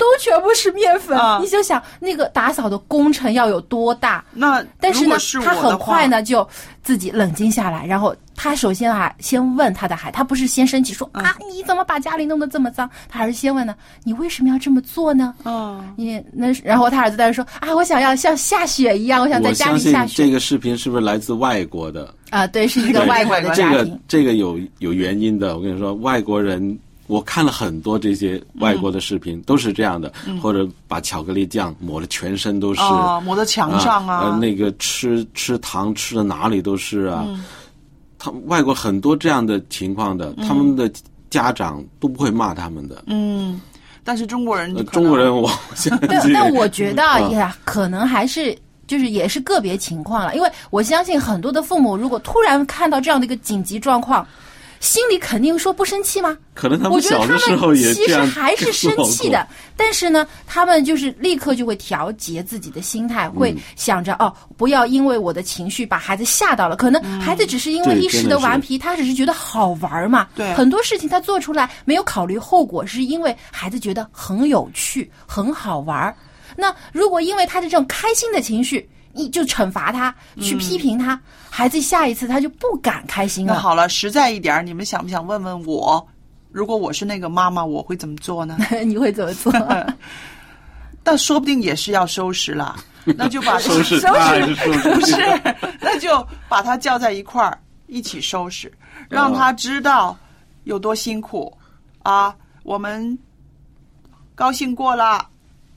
[0.01, 4.25] 都全部是面粉，啊你就想那个打扫的工程要有多大？
[4.33, 6.47] 那但是呢是，他很快呢就
[6.81, 12.89] 自己冷静下来，然后他首先啊先问他的孩，他不是先生气说、嗯啊你怎么把家里弄得这么脏？
[13.07, 15.35] 他还是先问呢，你为什么要这么做呢？
[15.45, 22.11] 嗯，你那然后他儿子在那说啊，我想要像下雪一样，我想在家里下雪这个视频是不是来自外国的？
[22.31, 23.87] 啊，对，是一个外国的这个。
[24.07, 25.57] 这个有有原因的。
[25.57, 26.79] 我跟你说，外国人，
[27.11, 37.25] 我看了很多这些外国的视频，都是这样的，或者把巧克力酱抹的全身都是，哦抹在墙上啊呃那个吃吃糖吃的哪里都是啊。
[37.27, 37.43] 嗯
[38.17, 40.89] 他外国很多这样的情况的，他们的
[41.29, 43.03] 家长都不会骂他们的。
[43.07, 43.59] 嗯，
[44.03, 45.51] 但是中国人呃中国人我
[46.07, 48.57] 但 但我觉得啊也可能还是。
[48.87, 54.27] 就是也是个别情况了，因为我相信很多的父母，如果突然看到这样的一个紧急状况，
[54.81, 56.35] 心里肯定说不生气吗？
[56.55, 66.75] 可能他们我觉得他小的时候也们其实还是生气的，但是呢，他们就是立刻就会调节自己的心态，嗯会想着哦，不要因为我的情绪把孩子吓到了。
[66.75, 70.27] 可能孩子只是因为一时的顽皮，他只是觉得好玩嘛。
[70.35, 76.13] 对很多事情他做出来没有考虑后果，是因为孩子觉得很有趣、很好玩。
[76.57, 81.19] 那如果因为他的这种开心的情绪，你就惩罚他，去批评他，
[81.61, 83.53] 孩子下一次他就不敢开心了。
[83.53, 86.03] 那好了，实在一点儿，你们想不想问问我？
[86.51, 88.57] 如果我是那个妈妈，我会怎么做呢？
[88.83, 89.53] 你会怎么做？
[91.05, 92.75] 但说不定也是要收拾了，
[93.15, 95.15] 那就把收拾收拾不是，
[95.79, 97.55] 那就把他叫在一块儿
[97.85, 98.73] 一起收拾，
[99.07, 100.17] 让他知道
[100.63, 101.55] 有多辛苦
[102.01, 102.35] 啊。
[102.63, 103.15] 我们
[104.33, 105.29] 高兴过了，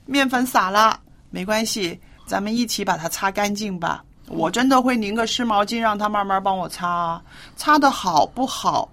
[0.07, 4.03] 面粉撒了，没关系，咱们一起把它擦干净吧。
[4.27, 7.21] 我真的会拧个湿毛巾，让他慢慢帮我擦啊，
[7.55, 8.89] 擦的好不好？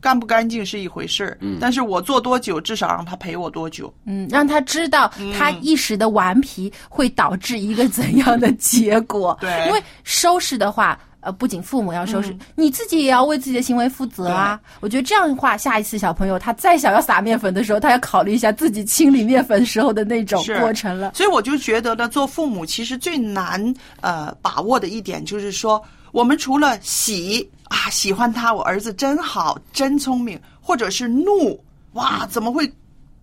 [0.00, 3.92] 干不干净是一回事儿，嗯但是我做多久，至少让他陪我多久。
[4.06, 9.36] 嗯，让他知道他一时的顽皮会导致一个怎样的结果。
[9.42, 14.60] 对因为收拾的话，呃，不仅父母要收拾，你自己也要为自己的行为负责啊。
[14.80, 21.12] 我觉得这样的话，下一次小朋友他再想要撒面粉的时候，他要考虑一下自己清理面粉时候的那种过程了。
[21.14, 31.62] 所以我就觉得呢，做父母其实最难呃把握的一点就是说，我们除了喜啊喜欢他，我儿子真好，真聪明，或者是怒，
[31.92, 32.70] 哇，怎么会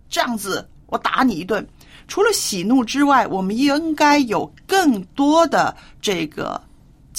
[0.08, 0.66] 这样子？
[0.86, 1.66] 我打你一顿。
[2.06, 6.58] 除了喜怒之外，我们应该有更多的这个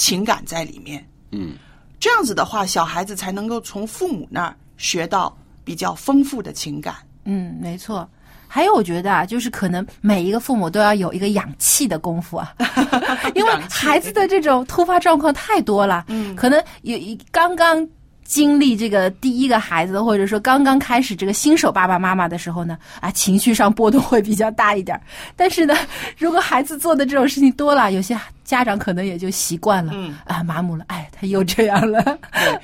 [0.00, 1.06] 情感在里面。
[1.30, 1.52] 嗯，
[2.00, 6.94] 这样子的话，小孩子才能够从父母那儿学到比较丰富的情感。
[7.24, 8.08] 嗯，没错。
[8.48, 12.54] 还有，我觉得啊，就是可能每一个父母都要有一个养气的功夫啊，
[13.36, 16.06] 因为孩子的这种突发状况太多了。
[16.08, 17.86] 嗯，可能有一刚刚
[18.24, 25.00] 经历这个第一个孩子，或者说刚刚开始这个新手爸爸妈妈的时候呢，啊，情绪上波动会比较大一点。
[25.36, 25.76] 但是呢，
[26.18, 28.18] 如果孩子做的这种事情多了，有些
[28.50, 32.02] 家长可能也就习惯了，嗯啊，麻木了，哎，他又这样了。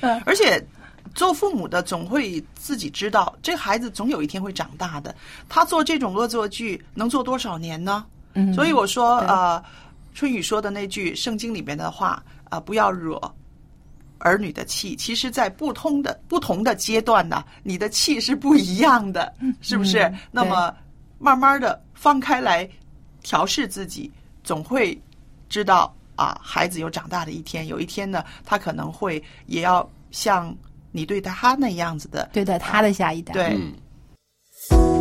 [0.01, 0.61] 对， 而且
[1.15, 5.15] 做父母的总会自己知道，这个孩子总有一天会长大的。
[5.47, 8.05] 他做这种恶作剧能做多少年呢？
[8.33, 9.63] 嗯所以我说，呃，
[10.13, 13.17] 春雨说的那句圣经里面的话，啊、不要惹
[14.17, 14.93] 儿女的气。
[14.93, 19.99] 其实，在不同的不同的阶段呢，你的气是不一样的，是不是？
[19.99, 20.75] 嗯那么
[21.17, 22.69] 慢慢的放开来
[23.23, 24.11] 调试自己，
[24.43, 24.99] 总会
[25.49, 27.67] 知道啊，孩子有长大的一天。
[27.67, 30.55] 有一天呢，他可能会也要像
[30.91, 33.33] 你对待他那样子的对待他的下一代。
[33.33, 33.55] 对。
[33.55, 34.96] 嗯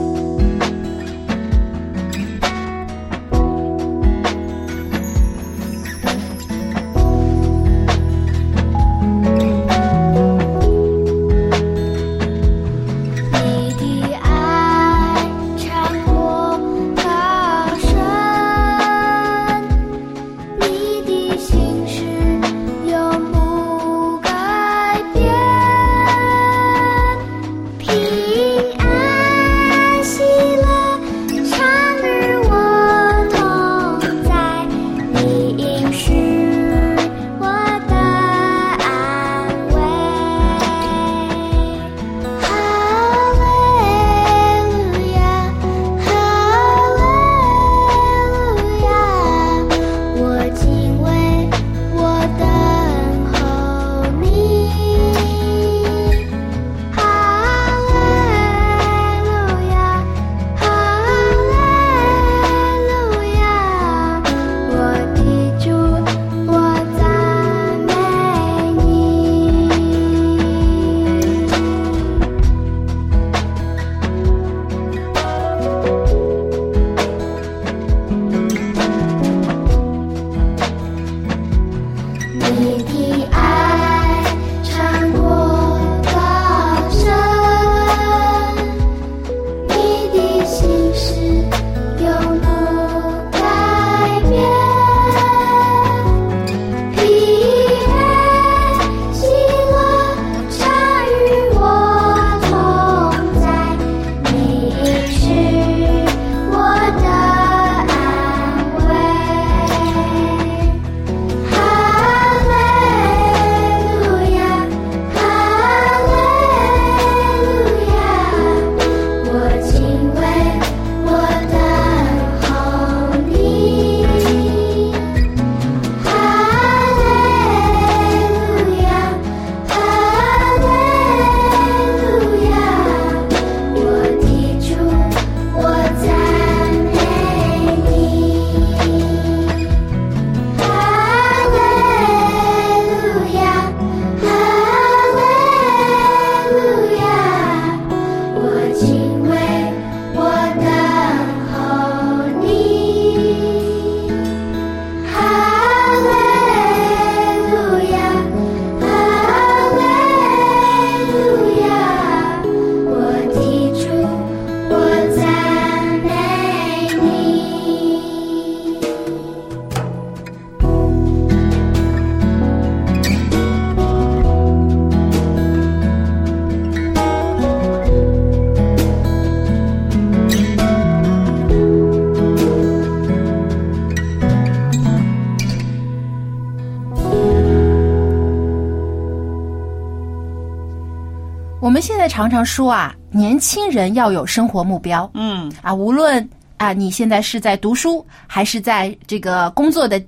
[192.17, 195.11] 常常说啊，年轻人要有生活目标。
[195.13, 200.03] 嗯啊，无论啊你现在是在读书，还是在这个工作的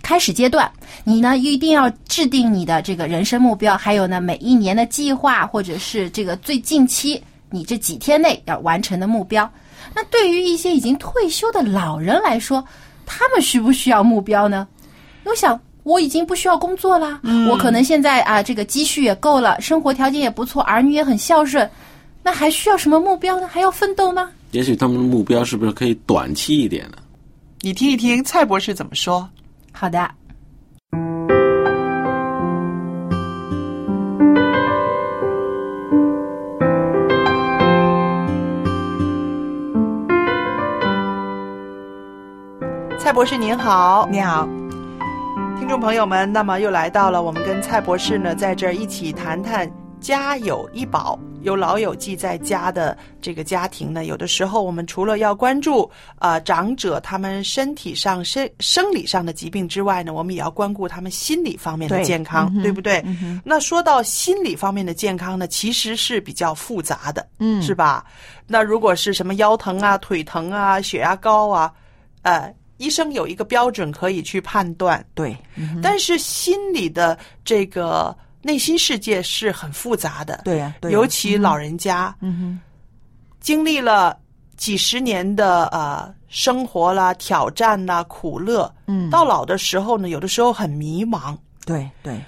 [0.00, 0.72] 开始阶段，
[1.04, 9.46] 你呢一定要制定你的这个人生目标，还有呢每一年的计划，或者是这个最近期你这几天内要完成的目标。
[9.94, 12.64] 那对于一些已经退休的老人来说，
[13.04, 14.66] 他们需不需要目标呢？
[15.24, 21.68] 我想我已经不需要工作啦，我可能现在啊这个积蓄也够了，生活条件也不错，儿女也很孝顺，
[22.22, 23.48] 那还需要什么目标呢？
[23.48, 24.30] 还要奋斗吗？
[24.52, 26.98] 也许他们的目标是不是可以短期一点呢？
[27.60, 29.28] 你听一听蔡博士怎么说。
[29.72, 30.10] 好的。
[42.98, 44.59] 蔡博士您好，你好，听
[45.70, 51.16] 众朋友们，那么又来到了我们跟蔡博士呢在这儿一起谈谈家有一宝。
[51.42, 63.00] 有老友记在家的这个家庭呢，有的时候我们除了要关注啊、呃、长者他们身体上生生理上的疾病之外呢，我们也要关顾他们心理方面的健康，对不对？
[63.44, 68.04] 那说到心理方面的健康呢，其实是比较复杂的，嗯是吧？
[68.44, 71.72] 那如果是什么腰疼啊、腿疼啊、血压高啊，
[72.22, 82.60] 呃，医生有一个标准可以去判断，对，嗯但是心理的这个内心世界是很复杂的，对呀对呀尤其老人家，嗯哼，
[83.38, 84.18] 经历了
[84.56, 89.10] 几十年的呃生活啦、挑战啦、苦乐，嗯。
[89.10, 92.18] 到老的时候呢，有的时候很迷茫，对对，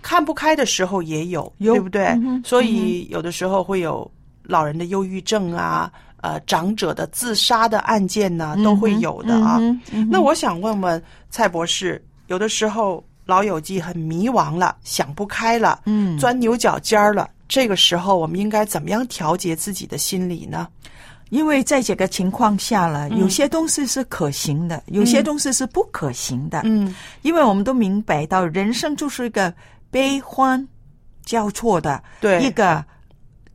[0.00, 2.06] 看不开的时候也有，有对不对？
[2.06, 4.10] 嗯所以有的时候会有
[4.44, 5.92] 老人的忧郁症啊，
[6.24, 9.58] 呃，长者的自杀的案件呢、都会有的啊。
[9.60, 20.66] 嗯嗯那我想问问蔡博士，有的时候老友记很迷茫了，想不开了，嗯钻牛角尖儿了，这个时候我们应该怎么样调节自己的心理呢？
[21.28, 26.62] 因为在这个情况下了，嗯有些东西是可行的，有些东西是不可行的。
[26.64, 29.52] 嗯，因为我们都明白到，人生就是一个
[29.90, 30.66] 悲欢
[31.26, 32.82] 交错的对一个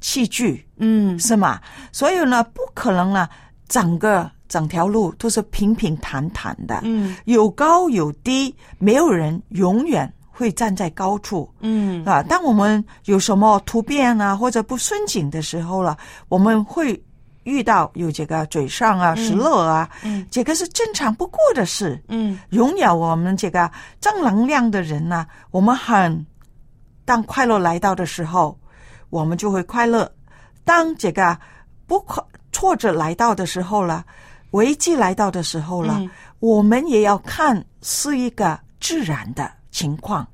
[0.02, 1.60] 器具，嗯，是吗？
[1.92, 3.28] 所以呢，不可能呢，
[3.68, 11.50] 整个整条路都是平平坦坦的，嗯，有高有低，没有人永远会站在高处。
[11.60, 12.04] 嗯。
[12.06, 15.98] 啊，当我们有什么突变啊或者不顺景的时候了，
[16.30, 17.00] 我们会
[17.44, 20.26] 遇到有这个嘴上啊、失落啊，嗯。
[20.32, 22.02] 这个是正常不过的事。
[22.08, 22.40] 嗯。
[22.52, 23.70] 拥有我们这个
[24.00, 26.26] 正能量的人呢，我们很
[27.06, 28.58] 当快乐来到的时候，
[29.10, 30.06] 我们就会快乐；
[30.64, 31.38] 当这个
[31.88, 34.06] 不快挫折来到的时候了，
[34.52, 36.10] 危机来到的时候了，嗯。
[36.40, 40.26] 我们也要看是一个自然的情况。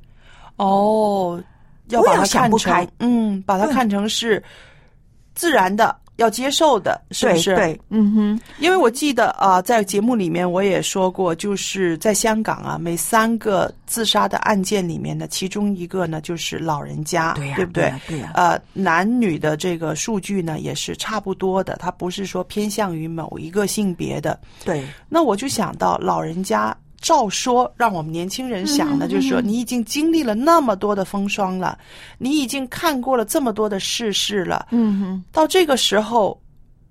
[0.58, 1.42] 哦，
[1.88, 2.88] 要把不要它看成想不开。
[3.00, 4.44] 嗯，把它看成是
[5.34, 7.56] 自然的，要接受的，是不是？
[7.56, 17.72] 对对，嗯哼，因为我记得啊、在节目里面我也说过，就是在香港啊，每三个自杀的案件里面呢，其中一个呢就是老人家，对呀不对？
[17.72, 24.40] 对呀对呀呃，男女的这个数据呢也是差不多的，它不是说偏向于某一个性别的。
[24.64, 26.76] 对，那我就想到老人家。
[27.02, 31.78] 照说，让我们年轻人想的，嗯就是说，嗯你已经经历了那么多的风霜了，
[32.18, 36.40] 你已经看过了这么多的世事了，嗯哼，到这个时候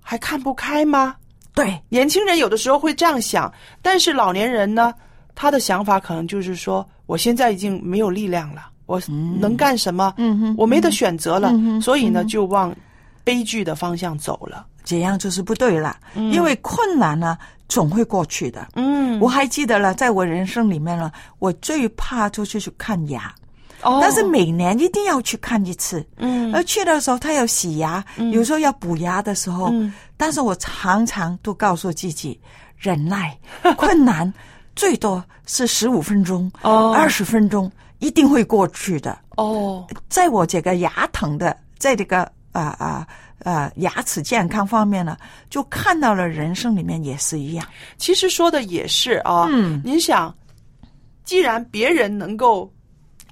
[0.01, 1.17] 还看不开吗？
[1.55, 4.93] 对，年轻人有的时候会这样想，但是老年人呢，
[5.35, 9.01] 他的想法可能就是说，我现在已经没有力量了，我
[9.41, 10.15] 能干什么？
[10.17, 12.75] 嗯哼我没得选择了，嗯所以呢，就往
[13.23, 14.67] 悲剧的方向走了。
[14.85, 17.37] 这样就是不对了，因为困难呢
[17.69, 18.69] 总会过去的。
[18.75, 19.19] 嗯。
[19.21, 23.35] 我还记得了，在我人生里面呢，我最怕就是去看牙。
[23.83, 23.99] 哦。
[24.01, 26.55] 但是每年一定要去看一次，嗯。
[26.55, 29.93] 而去的时候他要洗牙，有时候要补牙的时候，嗯。
[30.17, 32.39] 但是我常常都告诉自己，
[32.77, 33.37] 忍耐，
[33.77, 34.33] 困难
[34.77, 36.93] 最多是十五分钟，哦。
[36.95, 37.71] 二十分钟
[38.01, 39.19] 一定会过去的。
[39.37, 42.23] 哦，在我这个牙疼的，在这个
[42.53, 43.07] 啊啊
[43.45, 45.17] 啊牙齿健康方面呢，
[45.49, 47.65] 就看到了人生里面也是一样。
[47.99, 49.47] 其实说的也是啊。
[49.51, 50.35] 嗯您想，
[51.25, 52.69] 既然别人能够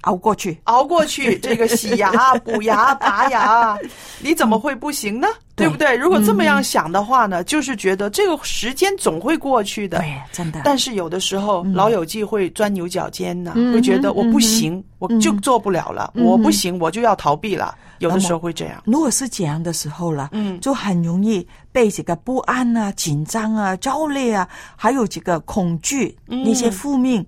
[0.01, 3.77] 熬过去，熬过去，这个洗牙、补牙、拔牙，
[4.21, 5.27] 你怎么会不行呢？
[5.55, 5.95] 对不对？
[5.95, 9.99] 如果这么样想的话呢，就是觉得这个时间总会过去的。
[9.99, 10.61] 对，真的。
[10.65, 17.75] 但是有的时候，老友记会钻牛角尖呢，嗯会觉得我不嗯行，我就做不了了，嗯我不行，我就要逃避了。
[18.09, 18.81] 有的时候会这样。
[18.85, 27.25] 如果是这样的时候了，嗯就很容易被这个不安啊、紧张啊、焦虑啊，还有这个恐惧、嗯那些负面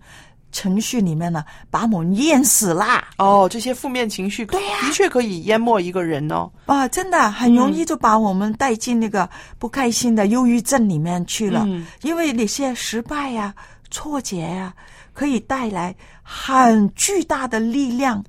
[0.52, 3.04] 情绪里面呢，把我们淹死啦。
[3.18, 4.58] 哦，这些负面情绪的
[4.94, 6.50] 确可以淹没一个人哦。
[6.66, 13.54] 啊，真的很容易就把我们带进那个不开心的忧郁症里面去了，嗯因为那些失败呀、
[13.92, 14.74] 挫折啊，
[15.14, 18.24] 可以带来很巨大的力量。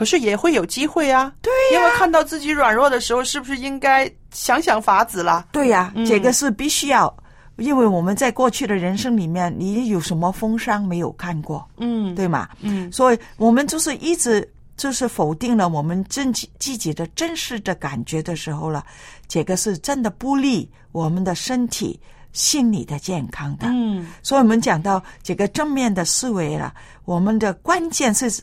[0.00, 1.30] 可是也会有机会啊。
[1.42, 5.44] 对因为看到自己软弱的时候，是不是应该想想法子了？
[5.52, 7.14] 对呀、嗯这个是必须要，
[7.58, 12.48] 因为我们在过去的人生里面，你有什么风霜没有看过，嗯对吗？
[12.62, 18.82] 嗯所以我们就是一直就是否定了我们自己自己的真实的感觉的时候了，
[19.28, 22.00] 这个是真的不利我们的身体、
[22.32, 23.66] 心理的健康的。
[23.68, 26.72] 嗯所以我们讲到这个正面的思维了，
[27.04, 28.42] 我们的关键是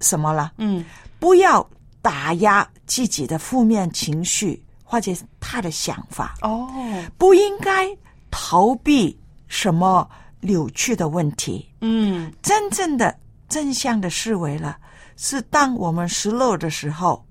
[0.00, 0.52] 什么了？
[0.58, 0.84] 嗯。
[1.18, 1.66] 不要
[2.02, 6.68] 打压自己的负面情绪或者他的想法，哦。
[7.18, 7.88] 不应该
[8.30, 9.18] 逃避
[9.48, 10.08] 什么
[10.40, 11.68] 扭曲的问题。
[11.80, 12.32] 嗯。
[12.42, 13.16] 真正的
[13.48, 14.76] 正向的思维了，
[15.16, 17.24] 是当我们失落的时候，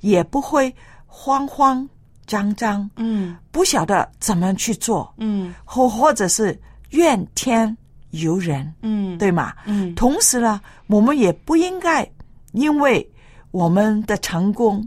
[0.00, 0.74] 也不会
[1.06, 1.86] 慌慌
[2.26, 3.36] 张张，嗯。
[3.50, 5.52] 不晓得怎么去做，嗯。
[5.64, 6.58] 或或者是
[6.90, 7.76] 怨天
[8.12, 9.52] 尤人，嗯对吗？
[9.66, 9.94] 嗯。
[9.94, 12.08] 同时呢，我们也不应该
[12.52, 13.06] 因为
[13.50, 14.86] 我们的成功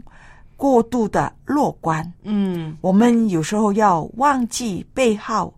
[0.56, 2.76] 过度的乐观，嗯。
[2.80, 5.52] 我们有时候要忘记背后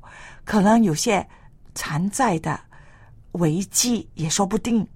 [0.44, 1.26] 可能有些
[1.74, 2.58] 潜在的
[3.32, 4.86] 危机，也说不定。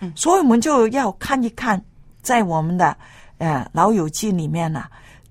[0.00, 0.12] 嗯。
[0.16, 1.82] 所以我们就要看一看，
[2.22, 2.96] 在我们的
[3.38, 4.84] 呃老友记里面呢、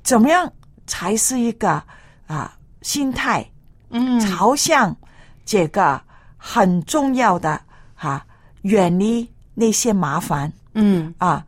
[0.03, 0.51] 怎么样
[0.85, 1.83] 才是一个
[2.27, 3.45] 啊、心态，
[3.89, 4.19] 嗯。
[4.19, 4.95] 朝向
[5.43, 6.01] 这个
[6.43, 7.61] 很重要的
[7.93, 8.25] 哈、
[8.63, 10.51] 远离那些麻烦。
[10.73, 11.45] 嗯，啊，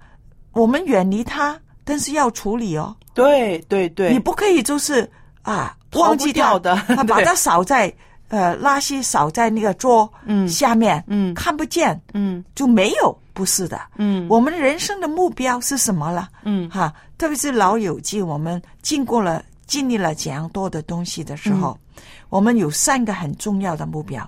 [0.51, 2.95] 我们远离它，但是要处理哦。
[3.15, 5.09] 对对对，你不可以就是
[5.41, 6.75] 啊忘记掉的
[7.07, 7.91] 把它扫在
[8.27, 10.47] 呃垃圾扫在那个桌嗯。
[10.47, 11.33] 下面，嗯。
[11.33, 12.43] 看不见嗯。
[12.53, 13.81] 就没有，不是的。
[13.95, 14.27] 嗯。
[14.29, 16.29] 我们人生的目标是什么了？
[16.43, 16.69] 嗯。
[16.69, 22.03] 哈，特别是老友记，我们经过了经历了这样多的东西的时候，嗯。
[22.29, 24.27] 我们有三个很重要的目标。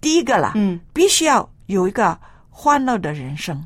[0.00, 2.16] 第一个啦，嗯，必须要有一个
[2.48, 3.64] 欢乐的人生。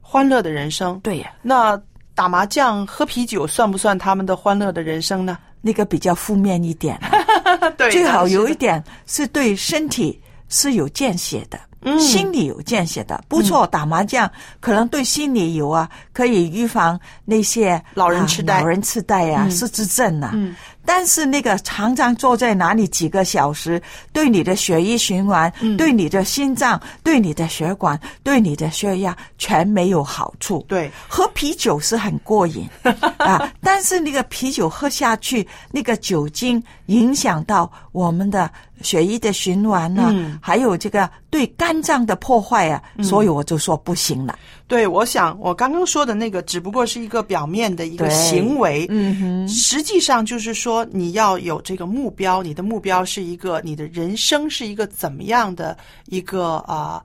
[0.00, 0.98] 欢乐的人生。
[1.00, 1.80] 对呀，那
[2.14, 5.36] 打麻将、喝啤酒算不算他们的欢乐的人生呢？
[5.60, 6.98] 那个比较负面一点，
[7.76, 8.80] 对最好有一点。
[8.80, 11.58] 点是对身体是有见血的。
[11.86, 13.66] 嗯心理有见血的，不错。
[13.68, 14.30] 打麻将
[14.60, 20.32] 可能对心理有啊，可以预防那些老人痴呆啊老人痴呆呀、嗯失智症啊。
[20.34, 20.54] 嗯
[20.88, 23.82] 但是那个常常坐在哪里几个小时，
[24.12, 30.64] 对你的血液循环、嗯对你的心脏、对你的血管、对你的血压全没有好处。
[30.68, 32.68] 对，喝啤酒是很过瘾
[33.18, 38.48] 啊，但是那个啤酒喝下去，那个酒精影响到我们的
[38.82, 40.38] 血液的循环呢、嗯。
[40.40, 44.38] 还有这个对肝脏的破坏啊，所以我就说不行了。
[44.68, 57.00] 对，我想我刚刚说的那个只不过是一个表面的一个行为，嗯哼，实际上就是说你要有这个目标，你的目标是一个你的人生是一个怎么样的一个啊、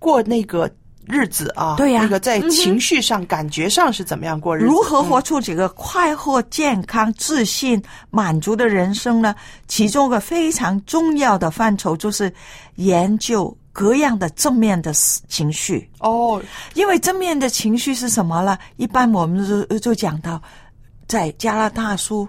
[0.00, 0.68] 过那个
[1.08, 4.66] 日子啊，对呀那个在情绪上、感觉上是怎么样过日子？
[4.66, 9.34] 如何活嗯出这个快活、健康、自信、满足的人生呢？
[9.66, 12.32] 其中一个非常重要的范畴就是
[12.76, 15.88] 研究各样的正面的情绪。
[16.00, 16.42] 哦，
[16.74, 18.58] 因为正面的情绪是什么呢？
[18.76, 20.40] 一般我们就就讲到，
[21.06, 22.28] 在加拉大书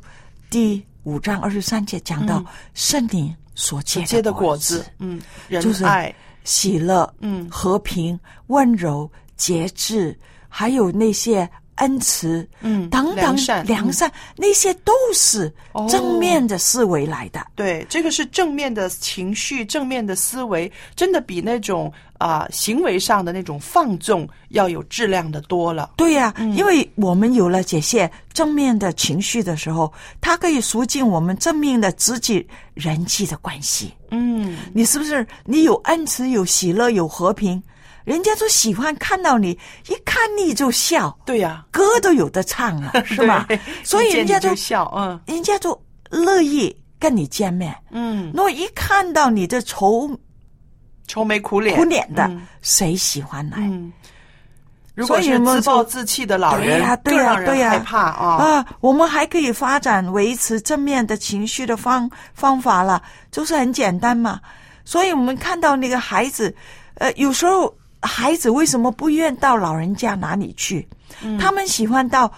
[0.49, 6.13] 第五章二十三节讲到嗯圣灵所结结的果果子，嗯，仁就是爱，
[6.43, 7.47] 喜乐、嗯。
[7.49, 10.17] 和平、温柔、节制，
[10.47, 11.49] 还有那些
[11.79, 17.45] 恩慈，嗯等等良善良善那些都是哦正面的思维来的。
[17.55, 25.91] 对，这个是正面的情绪、正面的思维，真的比那种啊、行为上的那种放纵要有质量的多了。
[25.95, 33.93] 对呀、嗯因为我们有了这些正面的情绪的时候，它可以促进我们正面的自己人际的关系。
[34.11, 35.25] 嗯，你是不是？
[35.45, 37.61] 你有恩慈，有喜乐，有和平，
[38.09, 39.51] 人家就喜欢看到你，
[39.87, 43.47] 一看你就笑，对呀、歌都有的唱了， 是吧？
[43.83, 45.79] 所以人家就就笑，嗯人家就
[46.09, 47.75] 乐意跟你见面。
[47.91, 50.09] 嗯，那一看到你这愁
[51.07, 53.57] 愁眉苦脸，苦脸的，嗯谁喜欢来？
[53.59, 53.93] 嗯，
[54.95, 58.27] 如果是所以我们自暴就自弃的老人，对呀对更让呀对呀人害怕啊。
[58.37, 64.41] 啊，我们还可以发展维持正面的情绪的方方法了，就是很简单嘛。
[64.83, 66.55] 所以我们看到那个孩子，
[66.95, 67.71] 呃，有时候
[68.01, 70.87] 孩子为什么不愿到老人家哪里去？
[71.23, 72.31] 嗯他们喜欢到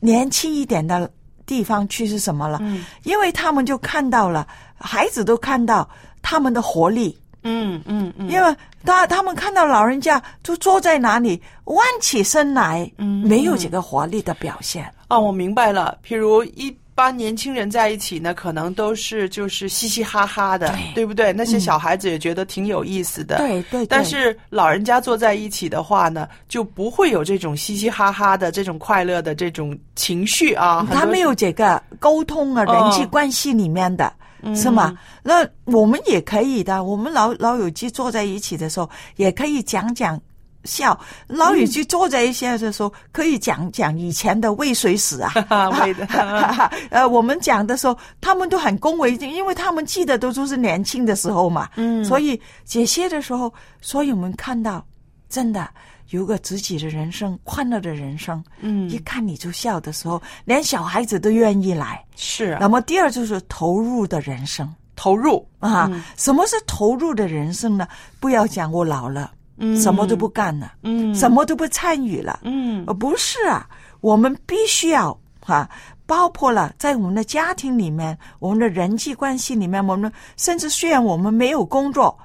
[0.00, 1.10] 年轻一点的
[1.46, 2.58] 地方去是什么了？
[2.60, 4.46] 嗯因为他们就看到了，
[4.78, 5.88] 孩子都看到
[6.22, 7.18] 他们的活力。
[7.42, 14.92] 嗯嗯嗯，因为他他们看到老人家就坐在哪里，弯起身来，嗯没有这个活力的表现。
[15.06, 15.96] 啊，我明白了。
[16.06, 21.32] 譬如一帮年轻人在一起呢，可能都是就是嘻嘻哈哈的，对不对？
[21.32, 30.84] 那些小孩子也觉得挺有意思的，对对对但是老人家坐在一起的话呢，就不会有这种嘻嘻哈哈的这种快乐的这种情绪啊。
[30.90, 34.12] 他没有这个沟通啊，哦人际关系里面的。
[34.54, 34.96] 是吗？
[35.20, 36.84] 那我们也可以的。
[36.84, 40.20] 我们老老友记坐在一起的时候，也可以讲讲
[40.68, 40.98] 笑。
[41.26, 45.32] 老友记坐在一下的时候，可以讲讲以前的渭水史啊。
[45.80, 46.06] 为的
[46.90, 51.68] 呃，我们讲的时候，他们都很恭维，因为他们记得都都是年轻的时候嘛。
[51.76, 54.84] 嗯所以这些的时候，所以我们看到，
[55.28, 55.68] 真的
[56.10, 58.42] 有个自己的人生，快乐的人生。
[58.60, 62.04] 嗯一看你就笑的时候，连小孩子都愿意来。
[62.16, 65.88] 是啊那么第二就是投入的人生投入啊。
[65.92, 67.86] 嗯什么是投入的人生呢？
[68.20, 69.76] 不要讲我老了，嗯。
[69.80, 71.14] 什么都不干了，嗯。
[71.14, 72.84] 什么都不参与了，嗯。
[72.86, 73.68] 呃，不是啊，
[74.00, 75.68] 我们必须要啊，
[76.06, 82.16] 包括了在我们的家庭里面，我们的人际关系里面，我们甚至虽然我们没有工作，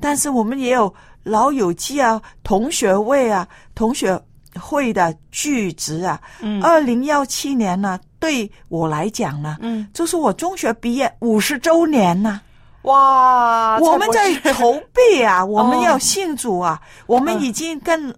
[0.00, 4.20] 但是我们也有老友记啊、同学会啊、同学
[4.60, 6.20] 会的聚集啊。
[6.40, 6.62] 嗯。
[6.62, 12.40] 二零幺七年呢，对我来讲呢，嗯，就是我中学毕业五十周年呢、
[12.82, 18.14] 哇，我们在筹备啊， 我们哦要庆祝啊，我们嗯已经跟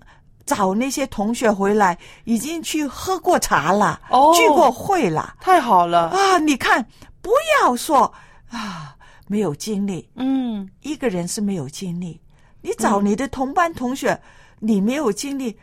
[0.47, 4.33] 找那些同学回来，已经去喝过茶了，哦。
[4.35, 5.35] 聚过会了。
[5.41, 6.39] 太好了，啊！
[6.39, 6.85] 你看，
[7.21, 7.31] 不
[7.63, 8.11] 要说
[8.51, 8.95] 啊，
[9.27, 10.69] 没有精力，嗯。
[10.83, 12.21] 一个人是没有精力，
[12.61, 14.19] 你找你的同班同学，
[14.61, 15.57] 你没有精力。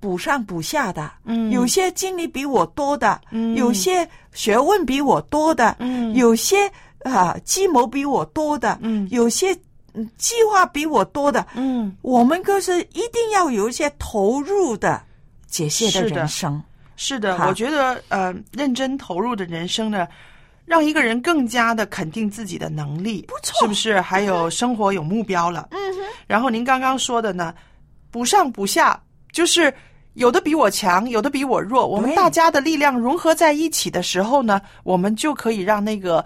[0.00, 1.50] 补上补下的，嗯。
[1.50, 3.56] 有些经历比我多的，嗯。
[3.56, 6.12] 有些学问比我多的，嗯。
[6.14, 6.70] 有些
[7.04, 9.56] 啊计谋比我多的，嗯有些
[9.92, 15.00] 嗯计划比我多的，嗯，我们就是一定要有一些投入的
[15.48, 16.62] 这些的是的人生。
[16.96, 20.08] 是的，好我觉得呃，认真投入的人生呢。
[20.66, 24.00] 让一个人更加的肯定自己的能力，不错是不是？
[24.00, 26.00] 还有生活有目标了，嗯哼。
[26.26, 27.54] 然后您刚刚说的呢，
[28.10, 28.98] 不上不下，
[29.30, 29.70] 就是
[30.14, 36.24] 有的比我强，有的比我弱，我们大家的力量融合在一起的时候呢，我们就可以让那个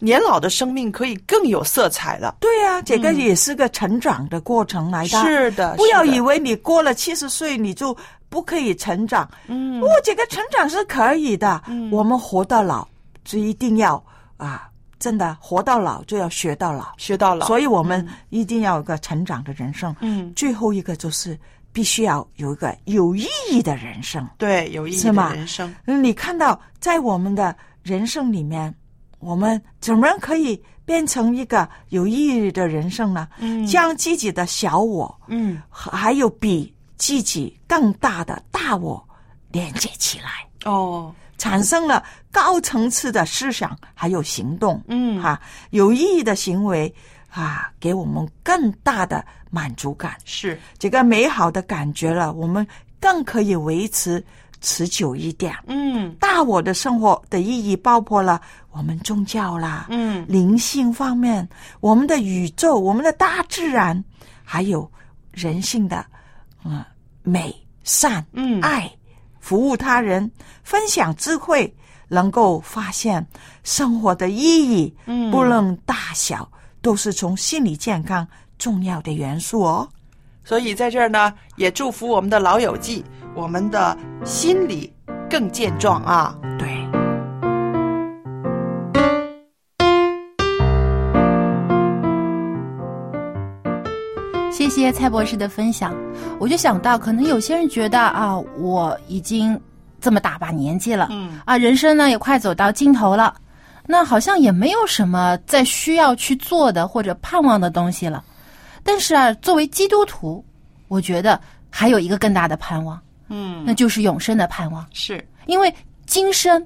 [0.00, 2.36] 年老的生命可以更有色彩了。
[2.40, 5.18] 对啊，这个也是个成长的过程来的。
[5.20, 7.96] 嗯是的，不要以为你过了七十岁你就
[8.28, 9.30] 不可以成长。
[9.46, 11.62] 嗯哦，这个成长是可以的。
[11.68, 12.88] 嗯我们活到老，
[13.24, 14.02] 就一定要
[14.36, 16.88] 啊，真的活到老就要学到老。
[16.96, 19.94] 学到老，所以我们一定要有个成长的人生。
[20.00, 21.38] 嗯，最后一个就是
[21.72, 24.26] 必须要有一个有意义的人生。
[24.38, 28.74] 对有意义的人生，嗯，你看到在我们的人生里面，
[29.20, 33.28] 我们怎么样可以变成一个有意义的人生呢？
[33.38, 39.02] 嗯将自己的小我，嗯还有比自己更大的大我
[39.52, 42.02] 连接起来，哦，产生了
[42.32, 44.82] 高层次的思想还有行动。
[44.88, 45.40] 嗯哈、
[45.70, 46.92] 有意义的行为
[47.30, 50.16] 啊，给我们更大的满足感。
[50.24, 52.66] 是这个美好的感觉了，我们
[53.00, 54.22] 更可以维持
[54.60, 55.54] 持久一点。
[55.66, 58.40] 嗯大我的生活的意义包括了
[58.70, 61.46] 我们宗教啦，嗯灵性方面，
[61.80, 64.02] 我们的宇宙，我们的大自然，
[64.44, 64.90] 还有
[65.32, 66.04] 人性的，
[66.64, 66.84] 嗯，
[67.22, 68.90] 美善、嗯爱，
[69.40, 70.30] 服务他人，
[70.62, 71.72] 分享智慧，
[72.08, 73.26] 能够发现
[73.64, 76.50] 生活的意义，嗯不论大小，
[76.80, 78.26] 都是从心理健康
[78.58, 79.88] 重要的元素哦。
[80.42, 83.04] 所以在这儿呢，也祝福我们的老友记，
[83.34, 84.92] 我们的心理
[85.28, 86.36] 更健壮啊！
[86.58, 86.68] 对。
[94.50, 95.94] 谢谢蔡博士的分享，
[96.38, 99.58] 我就想到，可能有些人觉得啊，我已经
[100.00, 103.34] 这么大把年纪了，嗯啊，人生呢也快走到尽头了，
[103.86, 108.22] 那好像也没有什么再需要去做的或者盼望的东西了。
[108.82, 110.44] 但是啊，作为基督徒，
[110.88, 113.00] 我觉得还有一个更大的盼望，
[113.30, 114.86] 嗯那就是永生的盼望。
[114.92, 115.72] 是因为
[116.04, 116.64] 今生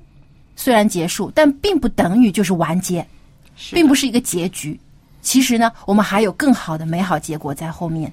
[0.56, 3.06] 虽然结束，但并不等于就是完结，
[3.70, 4.78] 并不是一个结局。
[5.22, 8.12] 其实呢，我们还有更好的美好结果在后面。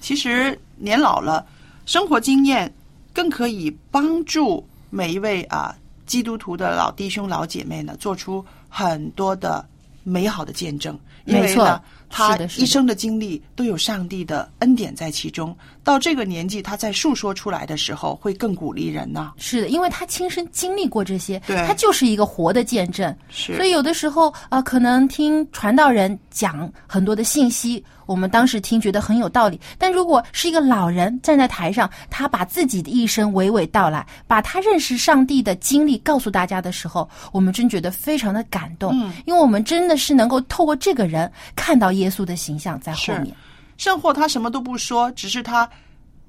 [0.00, 1.44] 其实年老了，
[1.86, 2.72] 生活经验
[3.12, 5.74] 更可以帮助每一位啊
[6.06, 9.64] 基督徒的老弟兄老姐妹呢，做出很多的
[10.02, 10.98] 美好的见证。
[11.24, 15.56] 因为没错呢，他一生的经历都有上帝的恩典在其中。
[15.84, 19.32] 到这个年纪，他在述说出来的时候，会更鼓励人呢。
[19.36, 23.14] 是的，因为他亲身经历过这些，对他就是一个活的见证。
[23.28, 29.60] 是所以有的时候，呃，可能听传道人讲很多的信息，我们当时听觉得很有道理。
[29.76, 43.34] 但如果是一个老人站在台上，他把自己的一生娓娓道来，把他认识上帝的经历告诉大家的时候，我们真觉得非常的感动，嗯因为我们真的是能够透过这个人看到耶稣的形象在后是面。
[43.82, 45.68] 圣或他什么都不说，只是他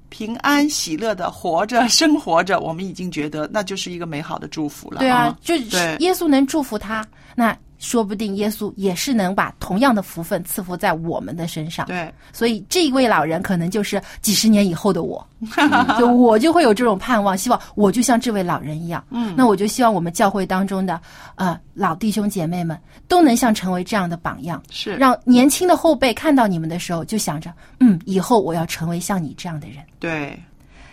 [0.08, 4.98] 平安喜乐的活着、 生活着，我们已经觉得那就是一个美好的祝福了。
[4.98, 11.84] 对啊，就是耶稣能祝福他，那说不定耶稣也是能把同样的福分赐福在我们的身上。
[11.86, 15.24] 对，所以这一位老人可能就是几十年以后的我，
[15.98, 19.04] 就我就会有这种盼望，希望我就像这位老人一样。
[19.10, 20.98] 嗯那我就希望我们教会当中的
[21.34, 29.78] 呃老弟兄姐妹们都能像成为这样的榜样，是让年轻的后辈看到你们的时候，就想着，嗯，以后我要成为像你这样的人。
[29.98, 30.38] 对，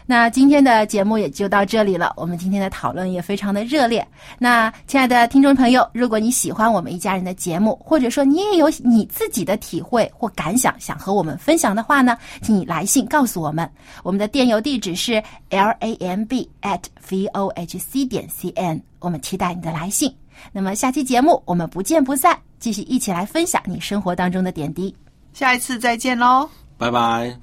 [0.06, 4.06] 那今天的节目也就到这里了，我们今天的讨论也非常的热烈。
[4.38, 13.70] 那亲爱的听众朋友，如果你喜欢我们一家人的节目，或者说你也有你自己的体会或感想想和我们分享的话呢，请你来信告诉我们。
[14.04, 20.14] 我们的电邮地址是 l a m b at v o h c 点 c n，我们期待你的来信。
[20.52, 24.95] 那么下期节目我们不见不散，继续一起来分享你生活当中的点滴。
[25.34, 26.49] 下一次再见喽。
[26.78, 27.38] 拜拜。